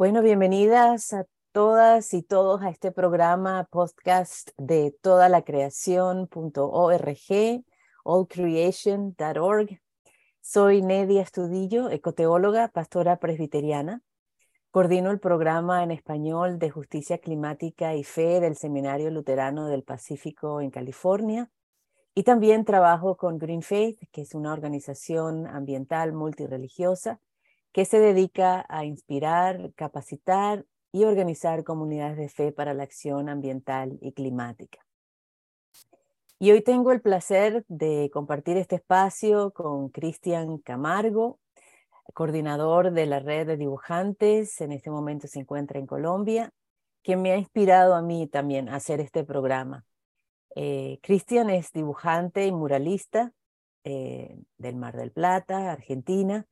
Bueno, 0.00 0.22
bienvenidas 0.22 1.12
a 1.12 1.26
todas 1.52 2.14
y 2.14 2.22
todos 2.22 2.62
a 2.62 2.70
este 2.70 2.90
programa 2.90 3.68
podcast 3.70 4.48
de 4.56 4.96
toda 5.02 5.28
la 5.28 5.42
creación.org, 5.42 7.06
allcreation.org. 8.06 9.80
Soy 10.40 10.80
Nedia 10.80 11.20
Estudillo, 11.20 11.90
ecoteóloga, 11.90 12.68
pastora 12.68 13.18
presbiteriana. 13.18 14.00
Coordino 14.70 15.10
el 15.10 15.20
programa 15.20 15.82
en 15.82 15.90
español 15.90 16.58
de 16.58 16.70
justicia 16.70 17.18
climática 17.18 17.94
y 17.94 18.02
fe 18.02 18.40
del 18.40 18.56
Seminario 18.56 19.10
Luterano 19.10 19.66
del 19.66 19.82
Pacífico 19.82 20.62
en 20.62 20.70
California. 20.70 21.50
Y 22.14 22.22
también 22.22 22.64
trabajo 22.64 23.18
con 23.18 23.36
Green 23.36 23.60
Faith, 23.60 24.00
que 24.12 24.22
es 24.22 24.34
una 24.34 24.54
organización 24.54 25.46
ambiental 25.46 26.14
multireligiosa 26.14 27.20
que 27.72 27.84
se 27.84 28.00
dedica 28.00 28.66
a 28.68 28.84
inspirar, 28.84 29.72
capacitar 29.74 30.64
y 30.92 31.04
organizar 31.04 31.62
comunidades 31.64 32.16
de 32.16 32.28
fe 32.28 32.52
para 32.52 32.74
la 32.74 32.82
acción 32.82 33.28
ambiental 33.28 33.98
y 34.00 34.12
climática. 34.12 34.84
Y 36.38 36.52
hoy 36.52 36.62
tengo 36.62 36.90
el 36.90 37.02
placer 37.02 37.64
de 37.68 38.10
compartir 38.12 38.56
este 38.56 38.76
espacio 38.76 39.52
con 39.52 39.90
Cristian 39.90 40.58
Camargo, 40.58 41.38
coordinador 42.14 42.92
de 42.92 43.06
la 43.06 43.20
red 43.20 43.46
de 43.46 43.56
dibujantes, 43.56 44.60
en 44.60 44.72
este 44.72 44.90
momento 44.90 45.28
se 45.28 45.40
encuentra 45.40 45.78
en 45.78 45.86
Colombia, 45.86 46.50
quien 47.02 47.22
me 47.22 47.32
ha 47.32 47.36
inspirado 47.36 47.94
a 47.94 48.02
mí 48.02 48.26
también 48.26 48.68
a 48.68 48.76
hacer 48.76 49.00
este 49.00 49.24
programa. 49.24 49.84
Eh, 50.56 50.98
Cristian 51.02 51.50
es 51.50 51.72
dibujante 51.72 52.46
y 52.46 52.52
muralista 52.52 53.32
eh, 53.84 54.36
del 54.58 54.76
Mar 54.76 54.96
del 54.96 55.12
Plata, 55.12 55.70
Argentina, 55.70 56.46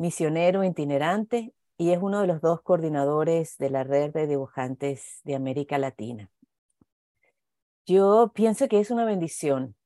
misionero 0.00 0.64
itinerante 0.64 1.52
y 1.76 1.90
es 1.90 1.98
uno 2.00 2.22
de 2.22 2.26
los 2.26 2.40
dos 2.40 2.62
coordinadores 2.62 3.58
de 3.58 3.68
la 3.68 3.84
red 3.84 4.12
de 4.14 4.26
dibujantes 4.26 5.20
de 5.24 5.34
América 5.34 5.76
Latina. 5.76 6.30
Yo 7.84 8.32
pienso 8.34 8.66
que 8.66 8.80
es 8.80 8.90
una 8.90 9.04
bendición 9.04 9.76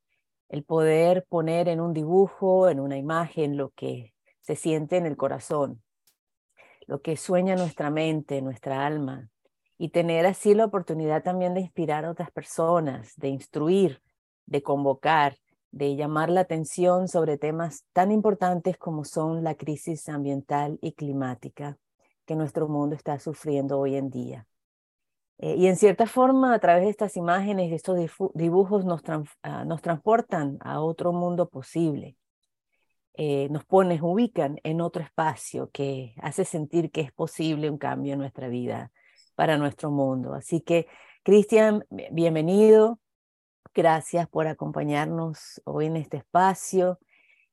el 0.49 0.63
poder 0.63 1.27
poner 1.29 1.67
en 1.67 1.81
un 1.81 1.93
dibujo, 1.93 2.69
en 2.69 2.79
una 2.79 2.97
imagen, 2.97 3.57
lo 3.57 3.71
que 3.71 4.15
se 4.41 4.55
siente 4.55 4.99
en 4.99 5.07
el 5.07 5.17
corazón, 5.17 5.83
lo 6.87 7.03
que 7.03 7.17
sueña 7.17 7.57
nuestra 7.57 7.91
mente, 7.91 8.41
nuestra 8.41 8.87
alma, 8.87 9.31
y 9.79 9.89
tener 9.89 10.27
así 10.27 10.55
la 10.55 10.67
oportunidad 10.67 11.25
también 11.25 11.55
de 11.55 11.61
inspirar 11.61 12.05
a 12.05 12.13
otras 12.13 12.31
personas, 12.31 13.15
de 13.17 13.29
instruir, 13.31 14.01
de 14.47 14.63
convocar, 14.63 15.39
de 15.75 15.97
llamar 15.97 16.31
la 16.31 16.43
atención 16.43 17.09
sobre 17.09 17.37
temas 17.37 17.85
tan 17.93 18.13
importantes 18.13 18.79
como 18.79 19.05
son 19.05 19.43
la 19.43 19.57
crisis 19.57 20.09
ambiental 20.09 20.79
y 20.81 20.93
climática 20.93 21.79
que 22.25 22.37
nuestro 22.37 22.69
mundo 22.69 22.95
está 22.95 23.19
sufriendo 23.19 23.81
hoy 23.81 23.97
en 23.97 24.09
día. 24.09 24.47
Eh, 25.39 25.57
y 25.57 25.67
en 25.67 25.75
cierta 25.75 26.07
forma, 26.07 26.55
a 26.55 26.61
través 26.61 26.85
de 26.85 26.91
estas 26.91 27.17
imágenes 27.17 27.71
y 27.71 27.75
estos 27.75 27.99
dibujos 28.35 28.85
nos, 28.85 29.03
ah, 29.43 29.65
nos 29.65 29.83
transportan 29.83 30.59
a 30.61 30.81
otro 30.81 31.13
mundo 31.13 31.49
posible. 31.49 32.17
Eh, 33.15 33.49
nos 33.51 33.65
ponen, 33.65 34.01
ubican 34.01 34.61
en 34.63 34.81
otro 34.81 35.03
espacio 35.03 35.71
que 35.73 36.15
hace 36.23 36.45
sentir 36.45 36.93
que 36.93 37.01
es 37.01 37.13
posible 37.13 37.69
un 37.69 37.79
cambio 37.79 38.13
en 38.13 38.21
nuestra 38.21 38.47
vida 38.47 38.93
para 39.35 39.59
nuestro 39.59 39.91
mundo. 39.91 40.35
Así 40.35 40.61
que, 40.61 40.87
Cristian, 41.25 41.85
bienvenido. 41.91 43.01
Gracias 43.75 44.29
por 44.29 44.47
acompañarnos 44.47 45.61
hoy 45.65 45.87
en 45.87 45.97
este 45.97 46.19
espacio. 46.19 47.01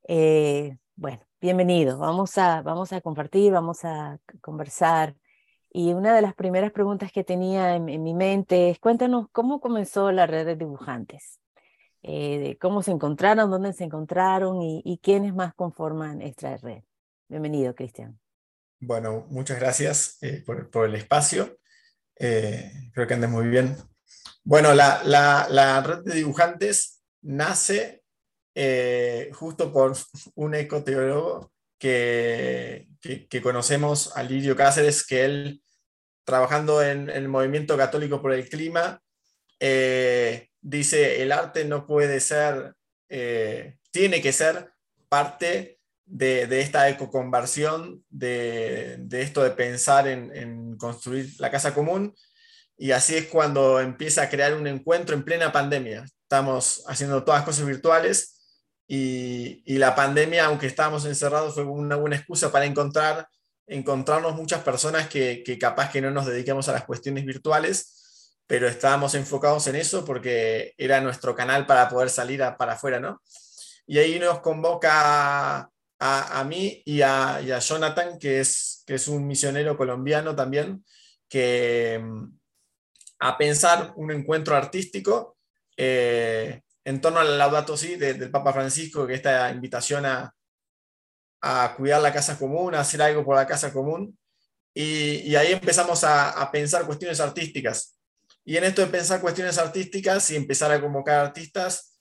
Eh, 0.07 0.77
bueno, 0.95 1.25
bienvenido. 1.41 1.97
Vamos 1.97 2.37
a, 2.37 2.61
vamos 2.61 2.93
a 2.93 3.01
compartir, 3.01 3.51
vamos 3.51 3.83
a 3.85 4.19
conversar. 4.39 5.15
Y 5.71 5.93
una 5.93 6.13
de 6.13 6.21
las 6.21 6.35
primeras 6.35 6.71
preguntas 6.71 7.11
que 7.11 7.23
tenía 7.23 7.75
en, 7.75 7.85
mi 7.85 8.13
mente 8.13 8.69
es, 8.69 8.77
cuéntanos 8.77 9.29
cómo 9.31 9.59
comenzó 9.59 10.11
la 10.11 10.27
red 10.27 10.45
de 10.45 10.55
dibujantes. 10.55 11.39
Eh, 12.03 12.55
cómo 12.61 12.83
se 12.83 12.91
encontraron, 12.91 13.49
dónde 13.49 13.73
se 13.73 13.85
encontraron 13.85 14.61
y, 14.61 14.99
quiénes 15.01 15.33
más 15.33 15.55
conforman 15.55 16.21
esta 16.21 16.55
red. 16.57 16.83
Bienvenido, 17.29 17.73
Cristian. 17.73 18.19
Bueno, 18.79 19.25
muchas 19.31 19.59
gracias 19.59 20.19
eh, 20.21 20.43
por, 20.45 20.69
por, 20.69 20.87
el 20.87 20.93
espacio. 20.93 21.57
creo 22.13 23.07
que 23.07 23.13
andes 23.15 23.29
muy 23.31 23.47
bien 23.47 23.75
bueno, 24.43 24.73
la, 24.73 25.83
red 25.85 25.99
de 26.03 26.15
dibujantes 26.15 27.01
nace 27.21 28.01
eh, 28.55 29.29
justo 29.33 29.71
por 29.71 29.95
un 30.35 30.55
ecoteólogo 30.55 31.51
que, 31.77 32.87
que, 33.01 33.41
conocemos, 33.41 34.15
Alirio 34.15 34.55
Cáceres, 34.55 35.05
que 35.05 35.25
él, 35.25 35.63
trabajando 36.23 36.83
en, 36.83 37.09
el 37.09 37.27
movimiento 37.27 37.77
católico 37.77 38.21
por 38.21 38.33
el 38.33 38.49
clima, 38.49 39.01
eh, 39.59 40.49
dice, 40.59 41.21
el 41.21 41.31
arte 41.31 41.65
no 41.65 41.85
puede 41.85 42.19
ser, 42.19 42.73
eh, 43.09 43.77
tiene 43.91 44.21
que 44.21 44.31
ser 44.31 44.71
parte 45.07 45.79
de, 46.05 46.61
esta 46.61 46.89
ecoconversión, 46.89 48.03
de, 48.09 48.97
de 48.99 49.21
esto 49.21 49.43
de 49.43 49.51
pensar 49.51 50.07
en, 50.07 50.35
en 50.35 50.77
construir 50.77 51.29
la 51.39 51.51
casa 51.51 51.73
común 51.73 52.15
y 52.81 52.93
así 52.93 53.15
es 53.15 53.27
cuando 53.27 53.79
empieza 53.79 54.23
a 54.23 54.29
crear 54.29 54.55
un 54.55 54.65
encuentro 54.65 55.15
en 55.15 55.23
plena 55.23 55.51
pandemia. 55.51 56.03
Estamos 56.03 56.83
haciendo 56.87 57.23
todas 57.23 57.43
cosas 57.43 57.67
virtuales 57.67 58.41
y, 58.87 59.61
y 59.71 59.77
la 59.77 59.93
pandemia, 59.93 60.45
aunque 60.45 60.65
estábamos 60.65 61.05
encerrados, 61.05 61.53
fue 61.53 61.63
una 61.63 61.95
buena 61.95 62.15
excusa 62.15 62.51
para 62.51 62.65
encontrar, 62.65 63.27
encontrarnos 63.67 64.35
muchas 64.35 64.63
personas 64.63 65.07
que, 65.09 65.43
que 65.45 65.59
capaz 65.59 65.91
que 65.91 66.01
no 66.01 66.09
nos 66.09 66.25
dediquemos 66.25 66.69
a 66.69 66.71
las 66.71 66.85
cuestiones 66.85 67.23
virtuales, 67.23 68.39
pero 68.47 68.67
estábamos 68.67 69.13
enfocados 69.13 69.67
en 69.67 69.75
eso 69.75 70.03
porque 70.03 70.73
era 70.75 71.01
nuestro 71.01 71.35
canal 71.35 71.67
para 71.67 71.87
poder 71.87 72.09
salir 72.09 72.41
para 72.57 72.73
afuera, 72.73 72.99
¿no? 72.99 73.21
Y 73.85 73.99
ahí 73.99 74.17
nos 74.17 74.39
convoca 74.39 75.59
a, 75.99 76.39
a, 76.39 76.43
mí 76.45 76.81
y 76.83 77.03
a, 77.03 77.41
y 77.45 77.51
a, 77.51 77.59
Jonathan, 77.59 78.17
que 78.17 78.39
es, 78.39 78.81
que 78.87 78.95
es 78.95 79.07
un 79.07 79.27
misionero 79.27 79.77
colombiano 79.77 80.35
también, 80.35 80.83
que, 81.29 82.01
a 83.21 83.37
pensar 83.37 83.93
un 83.97 84.11
encuentro 84.11 84.55
artístico 84.55 85.37
eh, 85.77 86.61
en 86.83 86.99
torno 86.99 87.19
al 87.19 87.37
Laudato 87.37 87.77
Si 87.77 87.95
del 87.95 88.31
Papa 88.31 88.51
Francisco, 88.51 89.05
que 89.05 89.13
esta 89.13 89.51
invitación 89.51 90.05
a, 90.05 90.33
cuidar 91.77 92.01
la 92.01 92.13
casa 92.13 92.37
común, 92.37 92.75
a 92.75 92.81
hacer 92.81 93.01
algo 93.01 93.23
por 93.23 93.35
la 93.35 93.45
casa 93.45 93.71
común. 93.71 94.17
Y, 94.73 95.35
ahí 95.35 95.53
empezamos 95.53 96.03
a, 96.03 96.49
pensar 96.51 96.85
cuestiones 96.85 97.19
artísticas. 97.19 97.95
Y 98.43 98.57
en 98.57 98.63
esto 98.63 98.81
de 98.81 98.87
pensar 98.87 99.21
cuestiones 99.21 99.59
artísticas 99.59 100.29
y 100.31 100.35
empezar 100.35 100.71
a 100.71 100.81
convocar 100.81 101.19
artistas, 101.19 101.99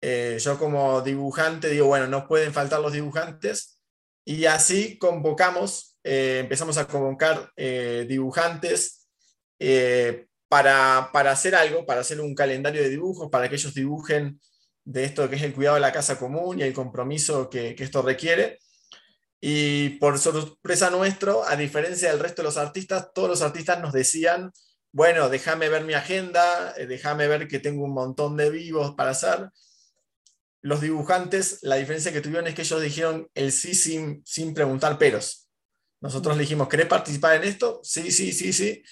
eh, 0.00 0.38
yo 0.40 0.56
como 0.56 1.02
dibujante 1.02 1.68
digo, 1.68 1.86
bueno, 1.86 2.06
no 2.06 2.28
pueden 2.28 2.52
faltar 2.52 2.80
los 2.80 2.92
dibujantes. 2.92 3.80
Y 4.24 4.44
así 4.44 4.98
convocamos, 4.98 5.96
eh, 6.04 6.38
empezamos 6.40 6.78
a 6.78 6.86
convocar 6.86 7.52
dibujantes 7.56 9.08
para, 10.50 11.30
hacer 11.30 11.54
algo, 11.54 11.86
para 11.86 12.00
hacer 12.00 12.20
un 12.20 12.34
calendario 12.34 12.82
de 12.82 12.88
dibujos, 12.88 13.30
para 13.30 13.48
que 13.48 13.54
ellos 13.54 13.72
dibujen 13.72 14.40
de 14.84 15.04
esto 15.04 15.30
que 15.30 15.36
es 15.36 15.42
el 15.42 15.54
cuidado 15.54 15.76
de 15.76 15.80
la 15.80 15.92
casa 15.92 16.18
común 16.18 16.58
y 16.58 16.62
el 16.62 16.74
compromiso 16.74 17.48
que, 17.48 17.76
esto 17.78 18.02
requiere. 18.02 18.58
Y 19.40 19.90
por 20.00 20.18
sorpresa 20.18 20.90
nuestro, 20.90 21.44
a 21.46 21.54
diferencia 21.54 22.10
del 22.10 22.18
resto 22.18 22.42
de 22.42 22.46
los 22.46 22.56
artistas, 22.56 23.10
todos 23.14 23.28
los 23.28 23.42
artistas 23.42 23.80
nos 23.80 23.92
decían, 23.92 24.50
bueno, 24.90 25.28
déjame 25.28 25.68
ver 25.68 25.84
mi 25.84 25.94
agenda, 25.94 26.74
eh, 26.76 26.86
déjame 26.86 27.28
ver 27.28 27.46
que 27.46 27.60
tengo 27.60 27.84
un 27.84 27.94
montón 27.94 28.36
de 28.36 28.50
vivos 28.50 28.96
para 28.96 29.12
hacer. 29.12 29.50
Los 30.62 30.80
dibujantes, 30.80 31.60
la 31.62 31.76
diferencia 31.76 32.12
que 32.12 32.20
tuvieron 32.20 32.48
es 32.48 32.56
que 32.56 32.62
ellos 32.62 32.82
dijeron 32.82 33.30
el 33.34 33.52
sí 33.52 33.76
sin, 33.76 34.20
sin 34.26 34.52
preguntar 34.52 34.98
peros. 34.98 35.48
Nosotros 36.00 36.36
le 36.36 36.42
dijimos, 36.42 36.68
¿querés 36.68 36.86
participar 36.86 37.36
en 37.36 37.44
esto? 37.44 37.80
Sí, 37.84 38.10
sí, 38.10 38.32
sí, 38.32 38.52
sí. 38.52 38.82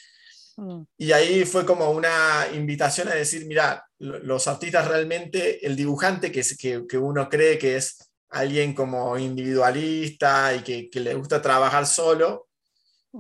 Mm. 0.58 0.82
Y 0.96 1.12
ahí 1.12 1.44
fue 1.44 1.64
como 1.64 1.92
una 1.92 2.48
invitación 2.52 3.06
a 3.08 3.14
decir, 3.14 3.46
mira, 3.46 3.86
los 3.98 4.48
artistas 4.48 4.88
realmente, 4.88 5.64
el 5.64 5.76
dibujante 5.76 6.32
que, 6.32 6.42
que, 6.58 6.84
que 6.88 6.98
uno 6.98 7.28
cree 7.28 7.58
que 7.58 7.76
es 7.76 8.10
alguien 8.30 8.74
como 8.74 9.16
individualista 9.16 10.52
y 10.54 10.62
que, 10.62 10.90
que 10.90 10.98
le 10.98 11.14
gusta 11.14 11.40
trabajar 11.40 11.86
solo, 11.86 12.48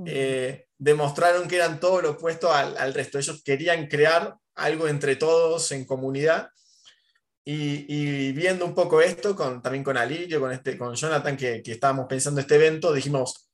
eh, 0.04 0.66
demostraron 0.76 1.46
que 1.46 1.56
eran 1.56 1.78
todo 1.78 2.02
lo 2.02 2.10
opuesto 2.10 2.52
al, 2.52 2.76
al, 2.76 2.92
resto. 2.92 3.18
Ellos 3.18 3.40
querían 3.44 3.86
crear 3.86 4.34
algo 4.56 4.88
entre 4.88 5.14
todos 5.14 5.70
en 5.70 5.84
comunidad. 5.84 6.50
Y, 7.44 7.86
y 7.88 8.32
viendo 8.32 8.66
un 8.66 8.74
poco 8.74 9.00
esto, 9.00 9.36
con, 9.36 9.62
también 9.62 9.84
con 9.84 9.96
Alirio, 9.96 10.40
con, 10.40 10.50
este, 10.50 10.76
con 10.76 10.94
Jonathan, 10.96 11.36
que, 11.36 11.62
que 11.62 11.72
estábamos 11.72 12.06
pensando 12.08 12.40
este 12.40 12.56
evento, 12.56 12.92
dijimos, 12.92 13.48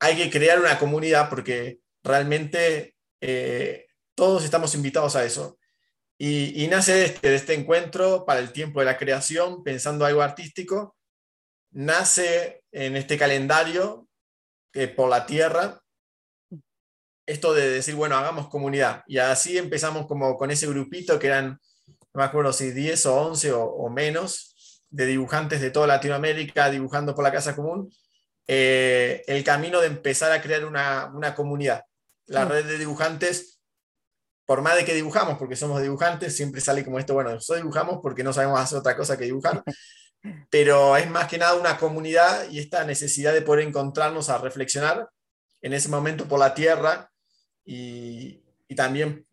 hay 0.00 0.16
que 0.16 0.30
crear 0.30 0.58
una 0.58 0.78
comunidad 0.80 1.30
porque 1.30 1.78
realmente 2.02 2.96
eh, 3.20 3.86
todos 4.14 4.44
estamos 4.44 4.74
invitados 4.74 5.16
a 5.16 5.24
eso. 5.24 5.58
Y, 6.18 6.68
nace 6.68 7.04
este, 7.04 7.30
de 7.30 7.34
este 7.34 7.54
encuentro 7.54 8.24
para 8.24 8.38
el 8.38 8.52
tiempo 8.52 8.78
de 8.78 8.86
la 8.86 8.96
creación, 8.96 9.64
pensando 9.64 10.04
algo 10.04 10.22
artístico, 10.22 10.96
nace 11.72 12.62
en 12.70 12.96
este 12.96 13.18
calendario 13.18 14.08
por 14.94 15.10
la 15.10 15.26
tierra, 15.26 15.82
esto 17.26 17.54
de 17.54 17.70
decir, 17.70 17.94
bueno, 17.94 18.16
hagamos 18.16 18.48
comunidad. 18.48 19.02
Y 19.06 19.18
así 19.18 19.58
empezamos 19.58 20.06
como 20.06 20.36
con 20.36 20.50
ese 20.50 20.66
grupito 20.66 21.18
que 21.18 21.28
eran, 21.28 21.58
no 21.88 22.18
me 22.18 22.24
acuerdo 22.24 22.52
si 22.52 22.70
10 22.70 23.06
o 23.06 23.20
11 23.28 23.52
o, 23.52 23.88
menos, 23.90 24.82
de 24.90 25.06
dibujantes 25.06 25.60
de 25.60 25.70
toda 25.70 25.86
Latinoamérica 25.86 26.70
dibujando 26.70 27.14
por 27.14 27.24
la 27.24 27.32
Casa 27.32 27.56
Común, 27.56 27.90
eh, 28.46 29.22
el 29.26 29.42
camino 29.44 29.80
de 29.80 29.86
empezar 29.86 30.32
a 30.32 30.42
crear 30.42 30.64
una, 30.64 31.10
una 31.14 31.34
comunidad. 31.34 31.84
La 32.32 32.44
red 32.44 32.66
de 32.66 32.78
dibujantes, 32.78 33.60
por 34.46 34.62
más 34.62 34.76
de 34.76 34.84
que 34.84 34.94
dibujamos, 34.94 35.38
porque 35.38 35.56
somos 35.56 35.80
dibujantes, 35.82 36.36
siempre 36.36 36.60
sale 36.60 36.84
como 36.84 36.98
esto, 36.98 37.14
bueno, 37.14 37.30
nosotros 37.30 37.62
dibujamos 37.62 38.00
porque 38.02 38.24
no 38.24 38.32
sabemos 38.32 38.60
hacer 38.60 38.78
otra 38.78 38.96
cosa 38.96 39.16
que 39.16 39.24
dibujar, 39.24 39.62
pero 40.50 40.96
es 40.96 41.08
más 41.10 41.28
que 41.28 41.38
nada 41.38 41.54
una 41.54 41.78
comunidad 41.78 42.48
y 42.50 42.58
esta 42.58 42.84
necesidad 42.84 43.32
de 43.32 43.42
poder 43.42 43.66
encontrarnos 43.66 44.28
a 44.28 44.38
reflexionar 44.38 45.08
en 45.60 45.72
ese 45.72 45.88
momento 45.88 46.26
por 46.26 46.38
la 46.38 46.54
tierra 46.54 47.10
y, 47.64 48.42
y 48.68 48.74
también 48.74 49.26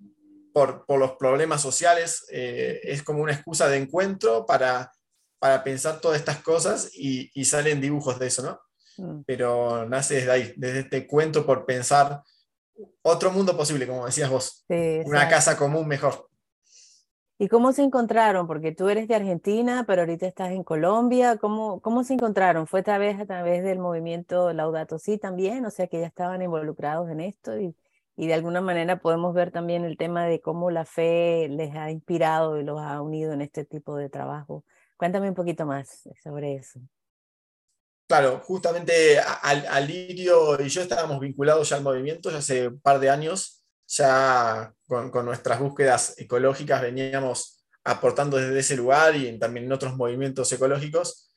por, 0.54 0.86
por, 0.86 1.00
los 1.00 1.14
problemas 1.14 1.62
sociales, 1.62 2.26
eh, 2.32 2.80
es 2.84 3.04
como 3.04 3.24
una 3.24 3.34
excusa 3.34 3.68
de 3.68 3.78
encuentro 3.78 4.46
para, 4.46 4.92
para 5.40 5.64
pensar 5.64 6.00
todas 6.02 6.20
estas 6.20 6.42
cosas 6.42 6.92
y, 6.94 7.32
y, 7.34 7.46
salen 7.46 7.82
dibujos 7.82 8.20
de 8.20 8.28
eso, 8.28 8.44
¿no? 8.44 8.60
Mm. 8.98 9.22
Pero 9.26 9.88
nace 9.88 10.16
desde 10.16 10.32
ahí, 10.32 10.54
desde 10.58 10.80
este 10.82 11.08
cuento 11.08 11.46
por 11.46 11.66
pensar 11.66 12.24
otro 13.02 13.32
mundo 13.32 13.56
posible, 13.56 13.88
como 13.88 14.06
decías 14.06 14.30
vos, 14.30 14.66
una 15.06 15.28
casa 15.28 15.58
común 15.58 15.88
mejor. 15.88 16.30
¿Y 17.42 17.48
cómo 17.48 17.72
se 17.72 17.84
encontraron? 17.84 18.48
Porque 18.48 18.74
tú 18.74 18.90
eres 18.90 19.08
de 19.08 19.16
Argentina, 19.16 19.86
pero 19.88 20.02
ahorita 20.02 20.28
estás 20.28 20.52
en 20.52 20.64
Colombia. 20.64 21.38
¿Cómo, 21.38 21.80
cómo 21.80 22.04
se 22.04 22.14
encontraron? 22.16 22.68
¿Fue 22.68 22.84
tal 22.84 23.00
vez 23.00 23.18
a 23.18 23.26
través 23.26 23.64
del 23.64 23.80
movimiento 23.80 24.52
Laudato 24.52 25.00
Si 25.00 25.18
también? 25.18 25.66
O 25.66 25.70
sea, 25.70 25.88
que 25.88 26.02
ya 26.02 26.08
estaban 26.08 26.42
involucrados 26.42 27.10
en 27.10 27.22
esto 27.22 27.58
y, 27.58 27.74
y 28.18 28.28
de 28.28 28.34
alguna 28.34 28.60
manera 28.60 29.00
podemos 29.00 29.34
ver 29.34 29.52
también 29.52 29.86
el 29.86 29.96
tema 29.96 30.26
de 30.26 30.42
cómo 30.42 30.70
la 30.70 30.84
fe 30.84 31.48
les 31.50 31.74
ha 31.78 31.90
inspirado 31.90 32.60
y 32.60 32.64
los 32.66 32.82
ha 32.82 33.02
unido 33.02 33.32
en 33.32 33.42
este 33.42 33.64
tipo 33.64 33.96
de 33.96 34.10
trabajo. 34.10 34.66
Cuéntame 34.98 35.30
un 35.30 35.36
poquito 35.36 35.66
más 35.66 36.10
sobre 36.22 36.56
eso. 36.56 36.82
Claro, 38.10 38.42
justamente 38.44 39.20
Alirio 39.20 40.60
y 40.60 40.68
yo 40.68 40.82
estábamos 40.82 41.20
vinculados 41.20 41.70
ya 41.70 41.76
al 41.76 41.84
movimiento 41.84 42.32
ya 42.32 42.40
hace 42.40 42.70
un 42.70 42.82
par 42.82 43.00
de 43.00 43.08
años, 43.08 43.64
ya 43.86 44.74
con, 44.88 45.12
con 45.12 45.26
nuestras 45.26 45.60
búsquedas 45.60 46.16
ecológicas 46.18 46.82
veníamos 46.82 47.64
aportando 47.84 48.38
desde 48.38 48.58
ese 48.58 48.76
lugar 48.76 49.16
y 49.16 49.38
también 49.38 49.68
en 49.68 49.74
otros 49.74 49.96
movimientos 49.96 50.52
ecológicos. 50.52 51.30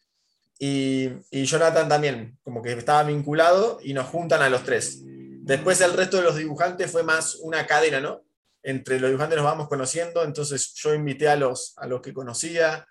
Y, 0.59 1.11
y 1.31 1.45
Jonathan 1.45 1.91
también, 1.91 2.39
como 2.43 2.63
que 2.63 2.73
estaba 2.73 3.03
vinculado 3.03 3.79
y 3.83 3.93
nos 3.93 4.07
juntan 4.07 4.41
a 4.41 4.49
los 4.49 4.65
tres. 4.65 5.03
Después 5.05 5.79
el 5.83 5.93
resto 5.93 6.17
de 6.17 6.23
los 6.23 6.37
dibujantes 6.37 6.91
fue 6.91 7.03
más 7.03 7.35
una 7.43 7.67
cadena, 7.67 8.01
¿no? 8.01 8.23
Entre 8.63 8.99
los 8.99 9.11
dibujantes 9.11 9.37
nos 9.37 9.45
vamos 9.45 9.69
conociendo, 9.69 10.25
entonces 10.25 10.73
yo 10.77 10.95
invité 10.95 11.29
a 11.29 11.37
los, 11.37 11.75
a 11.77 11.87
los 11.87 12.01
que 12.01 12.15
conocía, 12.15 12.89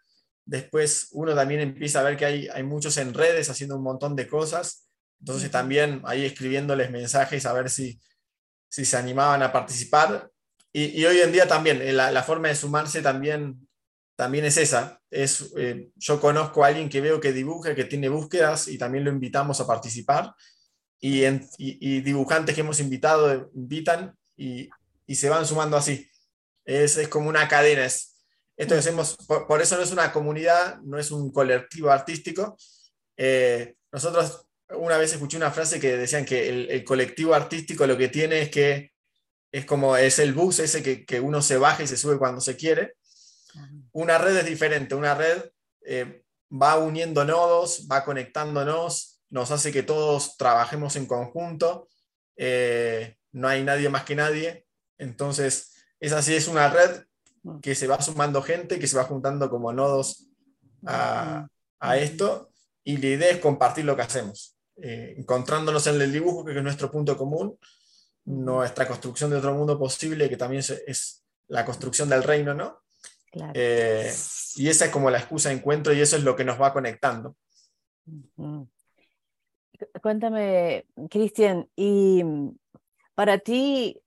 después 0.51 1.07
uno 1.11 1.33
también 1.33 1.61
empieza 1.61 2.01
a 2.01 2.03
ver 2.03 2.17
que 2.17 2.25
hay, 2.25 2.47
hay 2.49 2.63
muchos 2.63 2.97
en 2.97 3.13
redes 3.13 3.49
haciendo 3.49 3.77
un 3.77 3.83
montón 3.83 4.15
de 4.17 4.27
cosas, 4.27 4.89
entonces 5.21 5.49
también 5.49 6.01
ahí 6.03 6.25
escribiéndoles 6.25 6.91
mensajes 6.91 7.45
a 7.45 7.53
ver 7.53 7.69
si, 7.69 8.01
si 8.69 8.83
se 8.83 8.97
animaban 8.97 9.41
a 9.41 9.53
participar. 9.53 10.29
Y, 10.73 11.03
hoy 11.05 11.19
en 11.19 11.31
día 11.31 11.47
también, 11.47 11.81
eh, 11.81 11.93
la, 11.93 12.11
la, 12.11 12.23
forma 12.23 12.49
de 12.49 12.55
sumarse 12.55 13.01
también, 13.01 13.67
también 14.15 14.45
es 14.45 14.57
esa. 14.57 15.01
Es, 15.09 15.53
eh, 15.57 15.89
yo 15.95 16.19
conozco 16.19 16.63
a 16.63 16.67
alguien 16.67 16.89
que 16.89 17.01
veo 17.01 17.19
que 17.19 17.33
dibuja, 17.33 17.75
que 17.75 17.85
tiene 17.85 18.09
búsquedas 18.09 18.67
y 18.67 18.77
también 18.77 19.03
lo 19.03 19.11
invitamos 19.11 19.59
a 19.59 19.67
participar 19.67 20.33
y, 21.01 22.01
dibujantes 22.01 22.53
que 22.53 22.61
hemos 22.61 22.79
invitado 22.79 23.49
invitan 23.55 24.15
y, 24.37 24.69
se 25.07 25.29
van 25.29 25.45
sumando 25.45 25.75
así. 25.75 26.09
Es, 26.63 27.07
como 27.09 27.27
una 27.27 27.47
cadena. 27.47 27.85
Es, 27.85 28.10
esto 28.57 28.75
hacemos, 28.75 29.17
por, 29.27 29.61
eso 29.61 29.75
no 29.77 29.83
es 29.83 29.91
una 29.91 30.11
comunidad, 30.11 30.79
no 30.81 30.99
es 30.99 31.11
un 31.11 31.31
colectivo 31.31 31.89
artístico. 31.89 32.57
Eh, 33.17 33.75
nosotros 33.91 34.47
una 34.75 34.97
vez 34.97 35.13
escuché 35.13 35.37
una 35.37 35.51
frase 35.51 35.79
que 35.79 35.97
decían 35.97 36.25
que 36.25 36.49
el, 36.49 36.83
colectivo 36.83 37.33
artístico 37.33 37.85
lo 37.87 37.97
que 37.97 38.09
tiene 38.09 38.41
es 38.41 38.49
que 38.49 38.91
es 39.51 39.65
como 39.65 39.97
es 39.97 40.19
el 40.19 40.33
bus 40.33 40.59
ese 40.59 40.81
que, 41.05 41.19
uno 41.19 41.41
se 41.41 41.57
baja 41.57 41.83
y 41.83 41.87
se 41.87 41.97
sube 41.97 42.17
cuando 42.17 42.39
se 42.39 42.55
quiere. 42.55 42.95
Una 43.91 44.17
red 44.17 44.37
es 44.37 44.45
diferente, 44.45 44.95
una 44.95 45.13
red 45.13 45.43
eh, 45.85 46.23
va 46.51 46.77
uniendo 46.77 47.25
nodos, 47.25 47.87
va 47.91 48.05
conectándonos, 48.05 49.21
nos 49.29 49.51
hace 49.51 49.71
que 49.71 49.83
todos 49.83 50.37
trabajemos 50.37 50.95
en 50.95 51.05
conjunto, 51.05 51.89
eh, 52.37 53.17
no 53.33 53.47
hay 53.49 53.63
nadie 53.63 53.89
más 53.89 54.05
que 54.05 54.15
nadie, 54.15 54.65
entonces 54.97 55.73
es 55.99 56.13
así, 56.13 56.33
es 56.33 56.47
una 56.47 56.69
red 56.69 57.03
que 57.61 57.75
se 57.75 57.87
va 57.87 58.01
sumando 58.01 58.41
gente, 58.41 58.79
que 58.79 58.87
se 58.87 58.97
va 58.97 59.03
juntando 59.03 59.49
como 59.49 59.73
nodos 59.73 60.27
a, 60.85 61.47
esto, 61.97 62.51
y 62.83 62.97
la 62.97 63.07
idea 63.07 63.31
es 63.31 63.39
compartir 63.39 63.85
lo 63.85 63.95
que 63.95 64.03
hacemos, 64.03 64.57
eh, 64.77 65.15
encontrándonos 65.17 65.85
en 65.87 66.01
el 66.01 66.11
dibujo, 66.11 66.45
que 66.45 66.55
es 66.55 66.63
nuestro 66.63 66.91
punto 66.91 67.17
común, 67.17 67.57
nuestra 68.25 68.87
construcción 68.87 69.31
de 69.31 69.37
otro 69.37 69.53
mundo 69.53 69.79
posible, 69.79 70.29
que 70.29 70.37
también 70.37 70.63
es, 70.87 71.23
la 71.47 71.65
construcción 71.65 72.07
del 72.07 72.23
reino, 72.23 72.53
¿no? 72.53 72.81
Eh, 73.53 74.11
y 74.55 74.67
esa 74.69 74.85
es 74.85 74.91
como 74.91 75.09
la 75.09 75.17
excusa 75.17 75.49
de 75.49 75.55
encuentro 75.55 75.93
y 75.93 76.01
eso 76.01 76.17
es 76.17 76.23
lo 76.23 76.35
que 76.35 76.45
nos 76.45 76.61
va 76.61 76.73
conectando. 76.73 77.35
Cuéntame, 80.01 80.85
Cristian, 81.09 81.67
y 81.75 82.23
mm, 82.23 82.55
para 83.15 83.39
ti, 83.39 83.99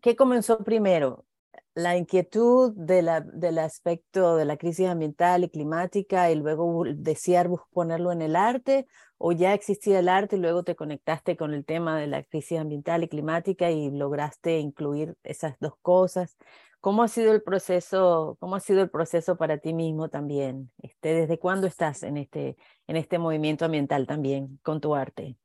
¿qué 0.00 0.16
comenzó 0.16 0.58
primero? 0.58 1.24
¿La 1.74 1.96
inquietud 1.96 2.74
de 2.76 3.22
del 3.32 3.58
aspecto 3.58 4.36
de 4.36 4.44
la 4.44 4.58
crisis 4.58 4.88
ambiental 4.88 5.44
y 5.44 5.48
climática 5.48 6.30
y 6.30 6.34
luego 6.34 6.84
desear 6.86 7.48
ponerlo 7.72 8.12
en 8.12 8.20
el 8.20 8.36
arte? 8.36 8.86
¿O 9.16 9.32
ya 9.32 9.54
existía 9.54 10.00
el 10.00 10.08
arte 10.10 10.36
y 10.36 10.40
luego 10.40 10.64
te 10.64 10.76
conectaste 10.76 11.36
con 11.36 11.54
el 11.54 11.64
tema 11.64 11.98
de 11.98 12.08
la 12.08 12.24
crisis 12.24 12.58
ambiental 12.58 13.04
y 13.04 13.08
climática 13.08 13.70
y 13.70 13.90
lograste 13.90 14.58
incluir 14.58 15.16
esas 15.22 15.56
dos 15.60 15.72
cosas? 15.80 16.36
¿Cómo 16.82 17.04
ha 17.04 17.08
sido 17.08 17.32
el 17.32 17.42
proceso, 17.42 18.36
cómo 18.40 18.56
ha 18.56 18.60
sido 18.60 18.82
el 18.82 18.90
proceso 18.90 19.36
para 19.36 19.56
ti 19.56 19.72
mismo 19.72 20.10
también? 20.10 20.70
Este, 20.82 21.14
¿Desde 21.14 21.38
cuándo 21.38 21.66
estás 21.66 22.02
en 22.02 22.16
este, 22.18 22.56
en 22.86 22.96
este 22.96 23.18
movimiento 23.18 23.64
ambiental 23.64 24.06
también 24.06 24.58
con 24.62 24.80
tu 24.80 24.94
arte? 24.94 25.36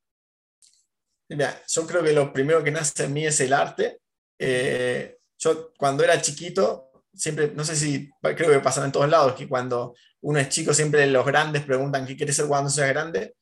Mira, 1.30 1.62
yo 1.68 1.86
creo 1.86 2.04
que 2.04 2.12
lo 2.12 2.34
primero 2.34 2.64
que 2.64 2.72
nace 2.72 3.06
en 3.06 3.14
mí 3.14 3.26
es 3.26 3.40
el 3.40 3.54
arte. 3.54 4.00
Eh, 4.40 5.17
yo 5.38 5.72
cuando 5.78 6.04
era 6.04 6.22
chiquito, 6.22 6.92
siempre, 7.14 7.52
no 7.56 7.64
sé 7.64 7.76
si, 7.76 8.10
creo 8.22 8.52
que 8.52 8.60
pasa 8.60 8.84
en 8.84 8.92
todos 8.92 9.10
lados, 9.10 9.34
que 9.34 9.48
cuando 9.48 9.96
uno 10.22 10.40
es 10.40 10.50
chico, 10.50 10.74
siempre 10.74 11.06
los 11.08 11.26
grandes 11.26 11.64
preguntan 11.64 12.06
qué 12.06 12.16
quieres 12.16 12.36
ser 12.36 12.48
cuando 12.48 12.70
seas 12.70 12.90
grande. 12.90 13.36